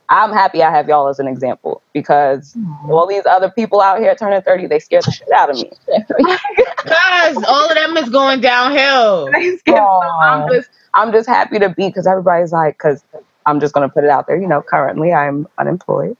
[0.09, 2.57] I'm happy I have y'all as an example because
[2.89, 5.71] all these other people out here turning 30, they scare the shit out of me.
[6.83, 9.31] Because all of them is going downhill.
[9.33, 13.03] They scare- so I'm just I'm just happy to be because everybody's like because
[13.45, 14.39] I'm just gonna put it out there.
[14.39, 16.17] You know, currently I'm unemployed,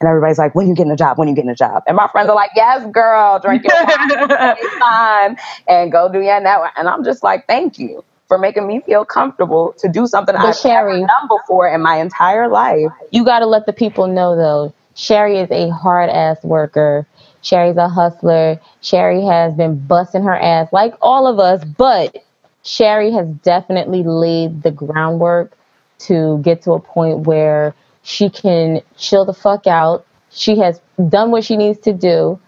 [0.00, 1.18] and everybody's like, "When you getting a job?
[1.18, 4.28] When you getting a job?" And my friends are like, "Yes, girl, drink your wine,
[4.28, 8.80] take and go do your network." And I'm just like, "Thank you for making me
[8.80, 12.90] feel comfortable to do something But I've Sherry- never done before in my entire life."
[13.10, 14.72] You got to let the people know, though.
[14.94, 17.06] Sherry is a hard ass worker.
[17.42, 18.58] Sherry's a hustler.
[18.80, 22.16] Sherry has been busting her ass like all of us, but
[22.62, 25.52] Sherry has definitely laid the groundwork
[25.98, 30.06] to get to a point where she can chill the fuck out.
[30.30, 32.38] She has done what she needs to do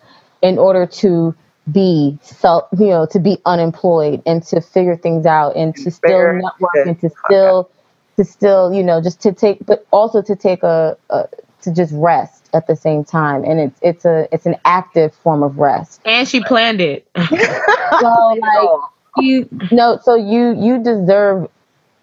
[0.43, 1.35] in order to
[1.71, 6.09] be self, you know, to be unemployed and to figure things out and to still
[6.09, 7.71] Figure network and to still
[8.17, 11.29] to still, you know, just to take, but also to take a, a
[11.62, 15.43] to just rest at the same time, and it's it's a it's an active form
[15.43, 16.01] of rest.
[16.05, 17.07] And she planned it.
[18.01, 18.69] So like
[19.19, 21.49] you no, so you you deserve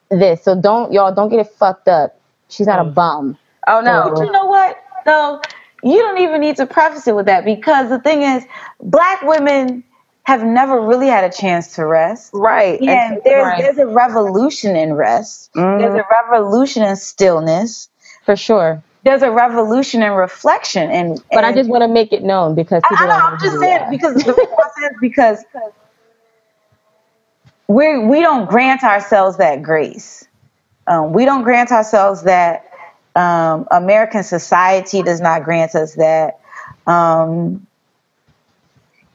[0.09, 0.41] this.
[0.41, 2.20] So don't y'all don't get it fucked up.
[2.47, 2.91] She's not a oh.
[2.91, 3.38] bum.
[3.68, 4.82] Oh no, But you know what?
[5.05, 5.41] Though
[5.84, 8.45] you don't even need to preface it with that because the thing is,
[8.81, 9.84] black women
[10.23, 12.31] have never really had a chance to rest.
[12.34, 12.79] right?
[12.81, 15.51] And there's there's a revolution in rest.
[15.53, 15.79] Mhm.
[15.79, 17.89] There's a revolution in stillness.
[18.25, 18.81] For sure.
[19.03, 20.89] There's a revolution in reflection.
[20.89, 23.34] And, But I just want to make it known because I, people I know, don't
[23.34, 23.89] I'm just saying that.
[23.91, 25.43] because the reason say it is because
[27.67, 30.25] we we don't grant ourselves that grace.
[30.88, 32.65] Um, we don't grant ourselves that.
[33.16, 36.39] Um, American society does not grant us that.
[36.88, 37.68] Um,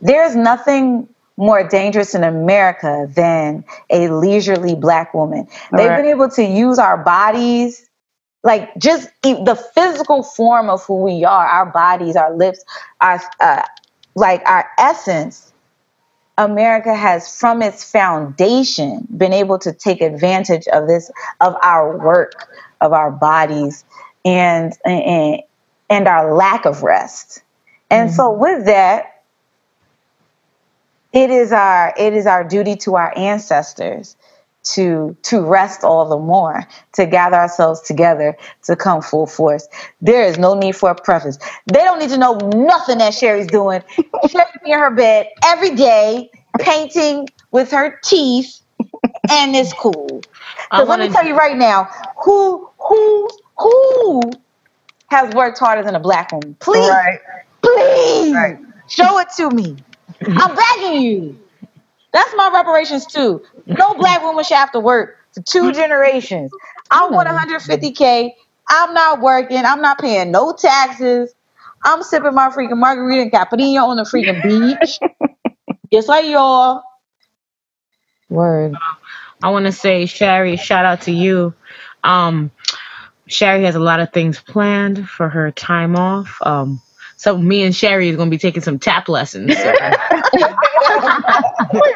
[0.00, 5.48] there's nothing more dangerous in America than a leisurely black woman.
[5.72, 5.96] They've Right.
[5.96, 7.88] been able to use our bodies,
[8.44, 12.64] like just the physical form of who we are, our bodies, our lips,
[13.00, 13.62] our uh,
[14.16, 15.52] like our essence.
[16.38, 22.48] America has, from its foundation, been able to take advantage of this, of our work,
[22.80, 23.84] of our bodies,
[24.24, 25.42] and and
[25.90, 27.42] and our lack of rest.
[27.90, 29.22] And so, with that,
[31.12, 34.16] it is our it is our duty to our ancestors
[34.62, 39.66] to to rest all the more to gather ourselves together to come full force.
[40.00, 41.38] There is no need for a preface.
[41.66, 43.82] They don't need to know nothing that sherry's doing.
[44.28, 48.60] Sherry be in her bed every day painting with her teeth
[49.30, 50.22] and it's cool.
[50.70, 51.84] Because let me tell you right now
[52.22, 53.28] who who
[53.58, 54.40] who
[55.10, 57.20] has worked harder than a black woman please Right.
[57.62, 58.58] please Right.
[58.88, 59.76] show it to me
[60.36, 61.36] i'm begging you
[62.12, 63.42] that's my reparations too.
[63.78, 66.52] No black woman should have to work for two generations.
[66.90, 68.32] I want 150k.
[68.68, 69.64] I'm not working.
[69.64, 71.34] I'm not paying no taxes.
[71.84, 75.00] I'm sipping my freaking margarita and caprino on the freaking beach,
[75.92, 76.82] just like y'all.
[78.30, 78.74] Word.
[79.42, 81.54] I want to say, Sherry, shout out to you.
[82.04, 82.50] Um,
[83.28, 86.38] Sherry has a lot of things planned for her time off.
[86.42, 86.80] Um,
[87.16, 89.50] so me and Sherry is going to be taking some tap lessons.
[89.58, 89.72] We're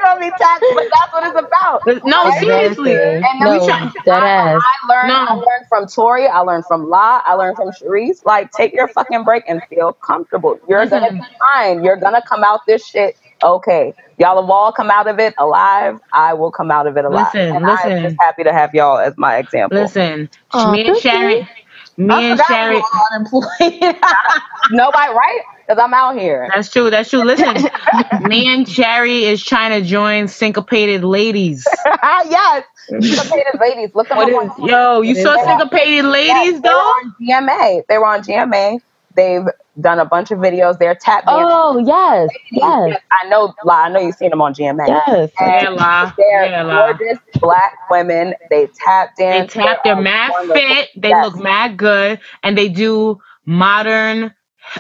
[0.03, 1.87] gonna be taxed, but that's what it's about.
[2.05, 2.93] no, seriously.
[2.95, 4.63] And No, we try- dead ass.
[4.63, 5.15] I learned, No.
[5.15, 6.27] I learned from Tori.
[6.27, 7.23] I learned from La.
[7.25, 8.25] I learned from Sharice.
[8.25, 10.59] Like, take your fucking break and feel comfortable.
[10.69, 11.21] You're gonna be
[11.55, 11.83] fine.
[11.85, 13.95] You're gonna come out this shit okay.
[14.23, 15.99] Y'all have all come out of it alive.
[16.13, 17.35] I will come out of it alive.
[17.35, 17.93] Listen, and listen.
[17.93, 19.79] I'm just happy to have y'all as my example.
[19.79, 21.41] Listen, Aw, me and thank you.
[21.41, 21.49] Sherry,
[21.97, 23.45] me I and forgot Sherry, unemployed.
[24.71, 25.41] Nobody, right?
[25.67, 26.51] because I'm out here.
[26.55, 26.91] That's true.
[26.91, 27.25] That's true.
[27.25, 27.57] Listen,
[28.21, 31.67] me and Jerry is trying to join Syncopated Ladies.
[32.31, 33.91] yes, syncopated ladies.
[33.95, 36.71] Look at What up is, on yo, you saw is- Syncopated Yes, Ladies they were
[36.71, 36.81] though?
[36.81, 37.83] on GMA.
[37.89, 38.81] They were on GMA.
[39.17, 39.45] They've
[39.81, 40.79] done a bunch of videos.
[40.79, 41.47] They're tap dancing.
[41.51, 43.55] Oh yes, yes, I know.
[43.65, 44.87] La, I know you've seen them on GMA.
[44.87, 45.31] yes.
[45.41, 46.13] Yeah, And La.
[46.17, 46.93] They're Yeah, La.
[46.93, 48.35] gorgeous black women.
[48.51, 49.53] They tap They dance.
[49.53, 49.83] tap.
[49.85, 50.55] They're are mad wonderful.
[50.63, 50.89] fit.
[50.97, 51.25] They Yes.
[51.27, 54.33] look mad good, and they do modern,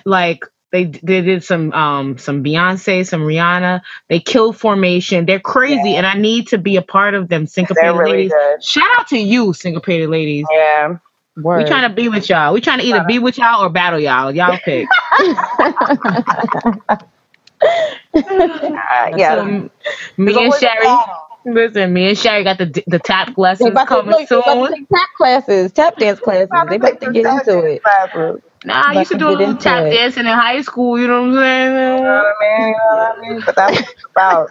[0.04, 3.82] like they they did some um some Beyonce, some Rihanna.
[4.08, 5.26] They kill formation.
[5.26, 7.42] They're crazy, and I need to be a part of them.
[7.42, 8.32] They're Syncopated really Ladies.
[8.32, 8.64] good.
[8.64, 10.46] Shout out to you, Syncopated Ladies.
[10.50, 10.96] Yeah.
[11.36, 11.66] We Word.
[11.66, 12.52] trying to be with y'all.
[12.52, 14.30] We trying to either be with y'all or battle y'all.
[14.34, 14.86] Y'all pick.
[18.14, 19.36] Uh, yeah.
[19.36, 19.70] So,
[20.16, 20.96] me and Sherry.
[21.44, 24.36] Listen, me and Sherry got the the tap They lessons about to, coming look, they
[24.36, 24.86] about to soon.
[24.86, 26.48] tap classes, tap dance classes.
[26.68, 27.82] They about to get into it.
[28.64, 29.90] Nah, I used to to do a get little into tap it.
[29.90, 30.98] dancing in high school.
[30.98, 31.70] You know what I'm saying?
[31.72, 32.68] You know what I mean?
[32.68, 33.42] You know what I mean?
[33.44, 34.50] But that's what it's about.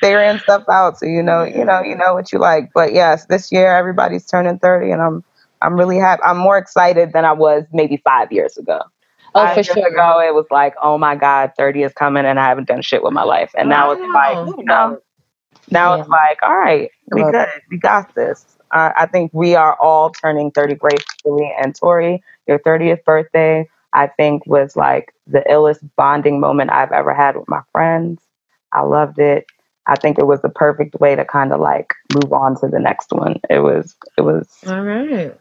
[0.00, 2.70] Figuring stuff out, so you know, you know, you know what you like.
[2.74, 5.24] But yes, this year everybody's turning thirty, and I'm,
[5.62, 6.22] I'm really happy.
[6.24, 8.80] I'm more excited than I was maybe five years ago.
[9.34, 9.86] Oh, Five for years sure.
[9.88, 13.02] ago, it was like, oh my god, thirty is coming, and I haven't done shit
[13.02, 13.52] with my life.
[13.56, 15.00] And now it's like, you know,
[15.70, 18.46] now it's like, all right, we good, we got this.
[18.70, 21.52] Uh, I think we are all turning thirty gracefully.
[21.62, 27.14] And Tori, your thirtieth birthday, I think was like the illest bonding moment I've ever
[27.14, 28.22] had with my friends.
[28.72, 29.46] I loved it.
[29.86, 32.80] I think it was the perfect way to kind of like move on to the
[32.80, 33.40] next one.
[33.50, 34.48] It was, it was.
[34.66, 35.34] All right.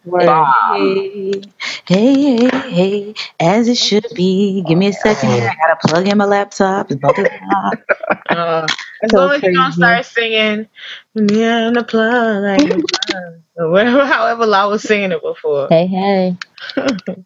[0.75, 1.41] Hey,
[1.87, 4.61] hey, hey, hey, as it should be.
[4.63, 5.49] Give me a second here.
[5.49, 6.91] I gotta plug in my laptop.
[6.91, 7.71] It's about to die.
[8.29, 8.67] Uh,
[9.03, 9.73] as So long as you don't crazy.
[9.73, 10.67] start singing,
[11.15, 15.67] yeah, the plug, like the plug," or whatever, however I was singing it before.
[15.69, 16.37] Hey, hey.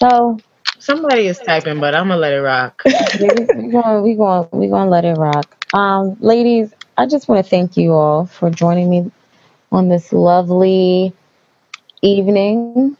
[0.00, 0.38] So
[0.78, 2.82] Somebody is typing, but I'm gonna let it rock.
[3.20, 5.59] we we going we going we going to let it rock.
[5.72, 9.10] Um, ladies, I just want to thank you all for joining me
[9.70, 11.12] on this lovely
[12.02, 12.96] evening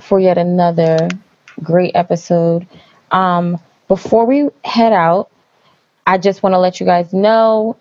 [0.00, 1.08] for yet another
[1.62, 2.66] great episode.
[3.10, 3.58] Um,
[3.88, 5.30] before we head out,
[6.06, 7.76] I just want to let you guys know,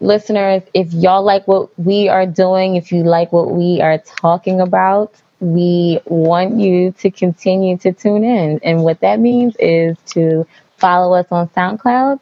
[0.00, 4.60] listeners, if y'all like what we are doing, if you like what we are talking
[4.60, 8.58] about, we want you to continue to tune in.
[8.64, 10.44] And what that means is to
[10.76, 12.18] follow us on SoundCloud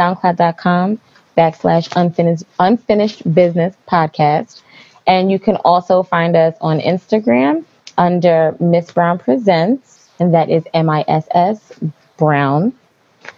[0.00, 0.98] soundcloud.com
[1.36, 4.62] backslash unfinished unfinished business podcast.
[5.06, 7.64] And you can also find us on Instagram
[7.98, 11.72] under Miss Brown Presents, and that is M I S S
[12.16, 12.72] Brown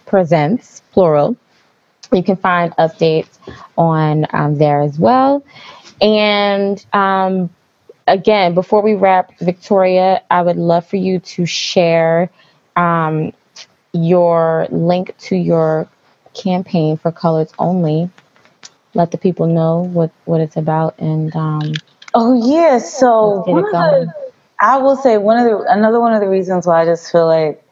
[0.05, 1.35] Presents, plural.
[2.11, 3.39] You can find updates
[3.77, 5.43] on um, there as well.
[6.01, 7.49] And um,
[8.07, 12.29] again, before we wrap, Victoria, I would love for you to share
[12.75, 13.33] um,
[13.93, 15.87] your link to your
[16.33, 18.09] campaign for Colors Only.
[18.93, 21.73] Let the people know what, what it's about and um,
[22.13, 24.07] Oh yeah, so get one it of going.
[24.07, 27.11] the, I will say one of the another one of the reasons why I just
[27.11, 27.63] feel like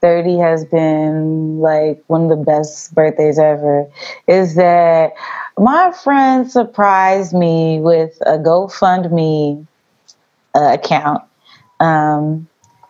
[0.00, 3.86] 30 has been like one of the best birthdays ever
[4.26, 5.12] is that
[5.56, 9.66] my friend surprised me with a GoFundMe
[10.54, 11.22] uh, account
[11.80, 12.48] um,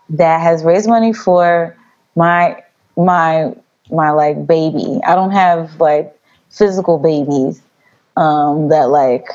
[0.08, 1.76] that has raised money for
[2.16, 2.62] my
[2.96, 3.54] my
[3.90, 5.00] my like baby.
[5.06, 6.16] I don't have like
[6.50, 7.60] physical babies
[8.16, 9.26] um, that like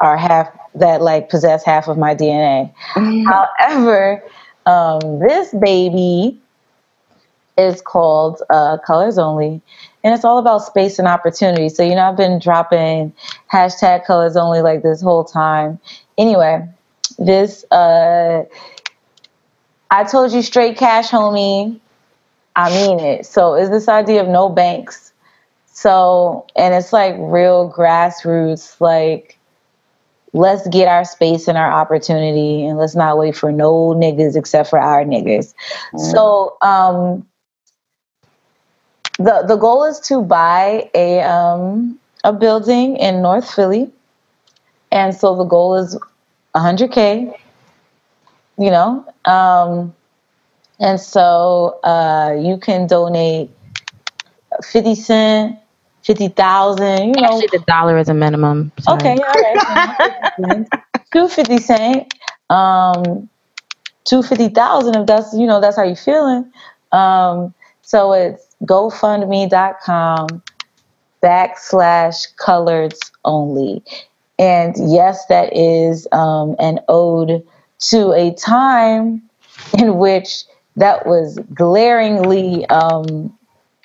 [0.00, 2.72] are half that like possess half of my DNA.
[3.26, 4.22] However,
[4.66, 6.38] um, this baby
[7.56, 9.62] is called uh, Colors Only,
[10.04, 11.68] and it's all about space and opportunity.
[11.68, 13.12] So you know, I've been dropping
[13.52, 15.78] hashtag Colors Only like this whole time.
[16.18, 16.66] Anyway,
[17.18, 18.44] this uh,
[19.90, 21.80] I told you straight cash, homie.
[22.56, 23.26] I mean it.
[23.26, 25.12] So is this idea of no banks?
[25.66, 29.38] So and it's like real grassroots, like
[30.32, 34.70] let's get our space and our opportunity and let's not wait for no niggas except
[34.70, 35.54] for our niggas.
[35.98, 37.26] So um
[39.18, 43.90] the the goal is to buy a um a building in North Philly.
[44.92, 45.98] And so the goal is
[46.54, 47.38] 100k,
[48.58, 49.04] you know.
[49.26, 49.94] Um
[50.78, 53.50] and so uh you can donate
[54.62, 55.58] 50 cent,
[56.02, 58.72] 50,000, you know, actually the dollar is a minimum.
[58.80, 58.98] Sorry.
[58.98, 60.66] Okay, all right.
[61.12, 62.12] Two fifty cent.
[62.50, 63.28] Um
[64.04, 66.50] two fifty thousand if that's you know that's how you're feeling.
[66.92, 70.42] Um so it's GoFundMe.com
[71.22, 73.82] backslash colors only.
[74.38, 77.46] And yes, that is um an ode
[77.90, 79.22] to a time
[79.78, 80.44] in which
[80.76, 83.36] that was glaringly um,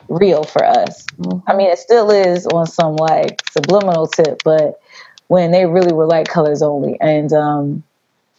[0.10, 1.06] real for us.
[1.48, 4.82] I mean, it still is on some like subliminal tip, but
[5.28, 7.84] when they really were like colors only, and um,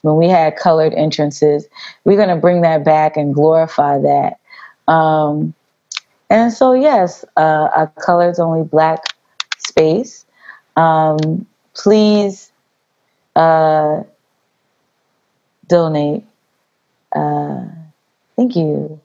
[0.03, 1.67] when we had colored entrances,
[2.05, 4.39] we're gonna bring that back and glorify that.
[4.93, 5.55] Um,
[6.29, 9.05] and so, yes, uh, a colors only black
[9.59, 10.25] space.
[10.77, 12.51] Um, please
[13.37, 14.03] uh,
[15.69, 16.25] donate.
[17.15, 17.67] Uh,
[18.37, 19.01] thank you.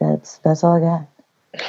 [0.00, 1.06] That's that's all I got.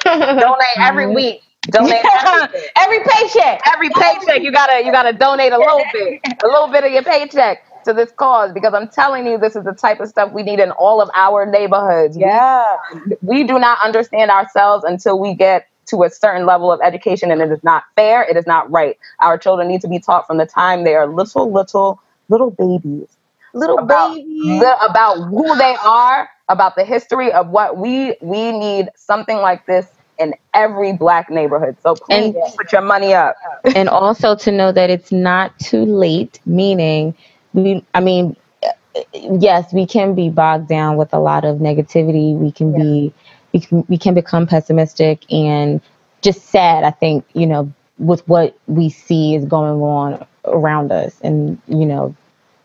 [0.39, 1.41] donate every week.
[1.67, 3.61] Donate every, Every paycheck.
[3.73, 4.41] every paycheck.
[4.41, 7.93] You gotta you gotta donate a little bit, a little bit of your paycheck to
[7.93, 10.71] this cause because I'm telling you, this is the type of stuff we need in
[10.71, 12.15] all of our neighborhoods.
[12.17, 12.77] We- Yeah.
[13.21, 17.41] we do not understand ourselves until we get to a certain level of education and
[17.41, 20.37] it is not fair it is not right our children need to be taught from
[20.37, 21.99] the time they are little little
[22.29, 23.07] little babies
[23.53, 24.59] Little about, baby.
[24.59, 29.65] the- about who they are about the history of what we we need something like
[29.65, 29.87] this
[30.19, 31.77] in every black neighborhood.
[31.81, 33.35] So please And- put your money up.
[33.75, 37.15] and also to know that it's not too late meaning
[37.53, 38.69] we i mean uh,
[39.13, 42.35] yes we can be bogged down with a lot of negativity.
[42.35, 43.13] We can be
[43.53, 45.81] we can, we can become pessimistic and
[46.21, 51.19] just sad i think you know with what we see is going on around us
[51.21, 52.15] and you know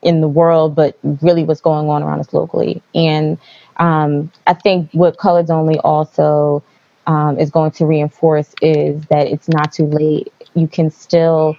[0.07, 3.39] in the world but really what's going on around us locally and
[3.79, 6.63] um, i think what colors only also
[7.07, 11.57] um, is going to reinforce is that it's not too late you can still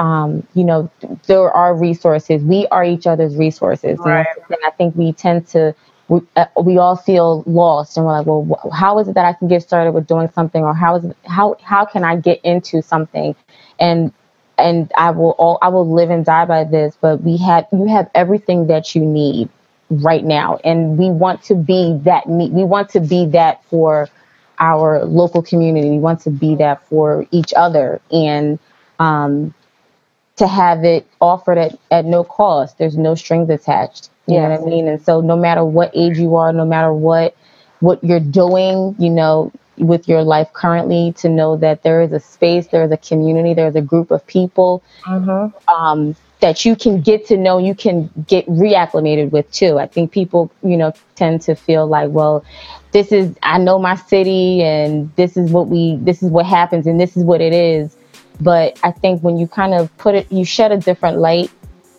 [0.00, 0.90] um, you know,
[1.26, 2.42] there are resources.
[2.42, 3.98] We are each other's resources.
[3.98, 4.26] Right.
[4.48, 5.74] and I think we tend to,
[6.08, 9.26] we, uh, we all feel lost and we're like, well, wh- how is it that
[9.26, 12.16] I can get started with doing something or how is it, how, how can I
[12.16, 13.36] get into something?
[13.78, 14.12] And,
[14.60, 17.86] and I will all, I will live and die by this, but we have, you
[17.86, 19.48] have everything that you need
[19.90, 20.58] right now.
[20.64, 22.28] And we want to be that.
[22.28, 24.08] We want to be that for
[24.58, 25.90] our local community.
[25.90, 28.00] We want to be that for each other.
[28.12, 28.58] And,
[28.98, 29.54] um,
[30.36, 32.78] to have it offered at, at no cost.
[32.78, 34.08] There's no strings attached.
[34.26, 34.88] You know what I mean?
[34.88, 37.36] And so no matter what age you are, no matter what
[37.80, 42.20] what you're doing, you know, with your life currently, to know that there is a
[42.20, 44.82] space, there is a community, there's a group of people
[45.68, 49.78] um, that you can get to know, you can get reacclimated with too.
[49.78, 52.44] I think people, you know, tend to feel like, well,
[52.92, 56.86] this is I know my city and this is what we this is what happens
[56.86, 57.96] and this is what it is.
[58.40, 61.50] But I think when you kind of put it you shed a different light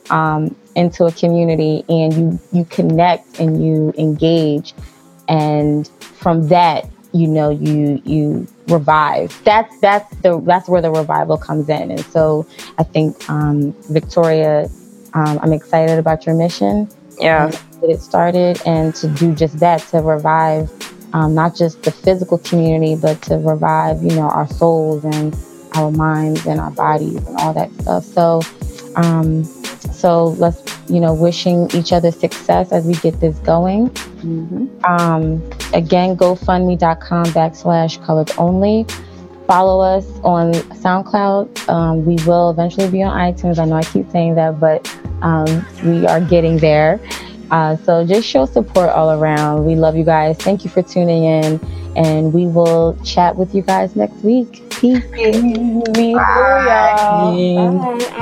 [0.09, 4.73] um, into a community and you you connect and you engage
[5.31, 9.41] and from that you know you you revive.
[9.43, 11.91] That's that's the that's where the revival comes in.
[11.91, 12.45] And so
[12.77, 14.69] i think um, victoria
[15.13, 16.87] um, i'm excited about your mission.
[17.19, 17.51] Yeah.
[17.81, 20.69] Get it started and to do just that to revive
[21.13, 25.35] um, not just the physical community but to revive you know our souls and
[25.73, 28.03] our minds and our bodies and all that stuff.
[28.03, 28.41] So
[28.95, 29.43] um,
[29.91, 33.89] so let's you know wishing each other success as we get this going.
[34.83, 35.41] Um,
[35.73, 38.85] again gofundme.com backslash colored only.
[39.47, 41.67] Follow us on soundcloud.
[41.67, 43.59] Um, we will eventually be on itunes.
[43.59, 44.87] I know i keep saying that but
[45.21, 46.99] um, we are getting there.
[47.51, 49.65] Uh, so just show support all around.
[49.65, 50.37] We love you guys.
[50.37, 51.59] Thank you for tuning in.
[51.97, 54.63] And we will chat with you guys next week.
[54.69, 55.03] Peace.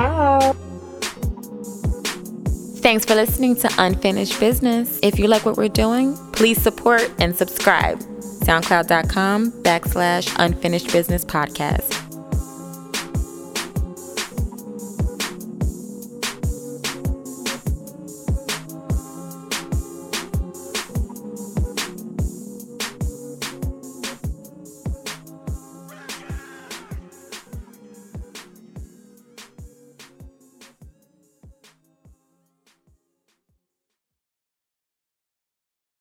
[0.02, 0.52] Bye.
[2.82, 4.98] Thanks for listening to Unfinished Business.
[5.02, 7.98] If you like what we're doing, please support and subscribe.
[7.98, 12.09] SoundCloud.com backslash Unfinished Business Podcast.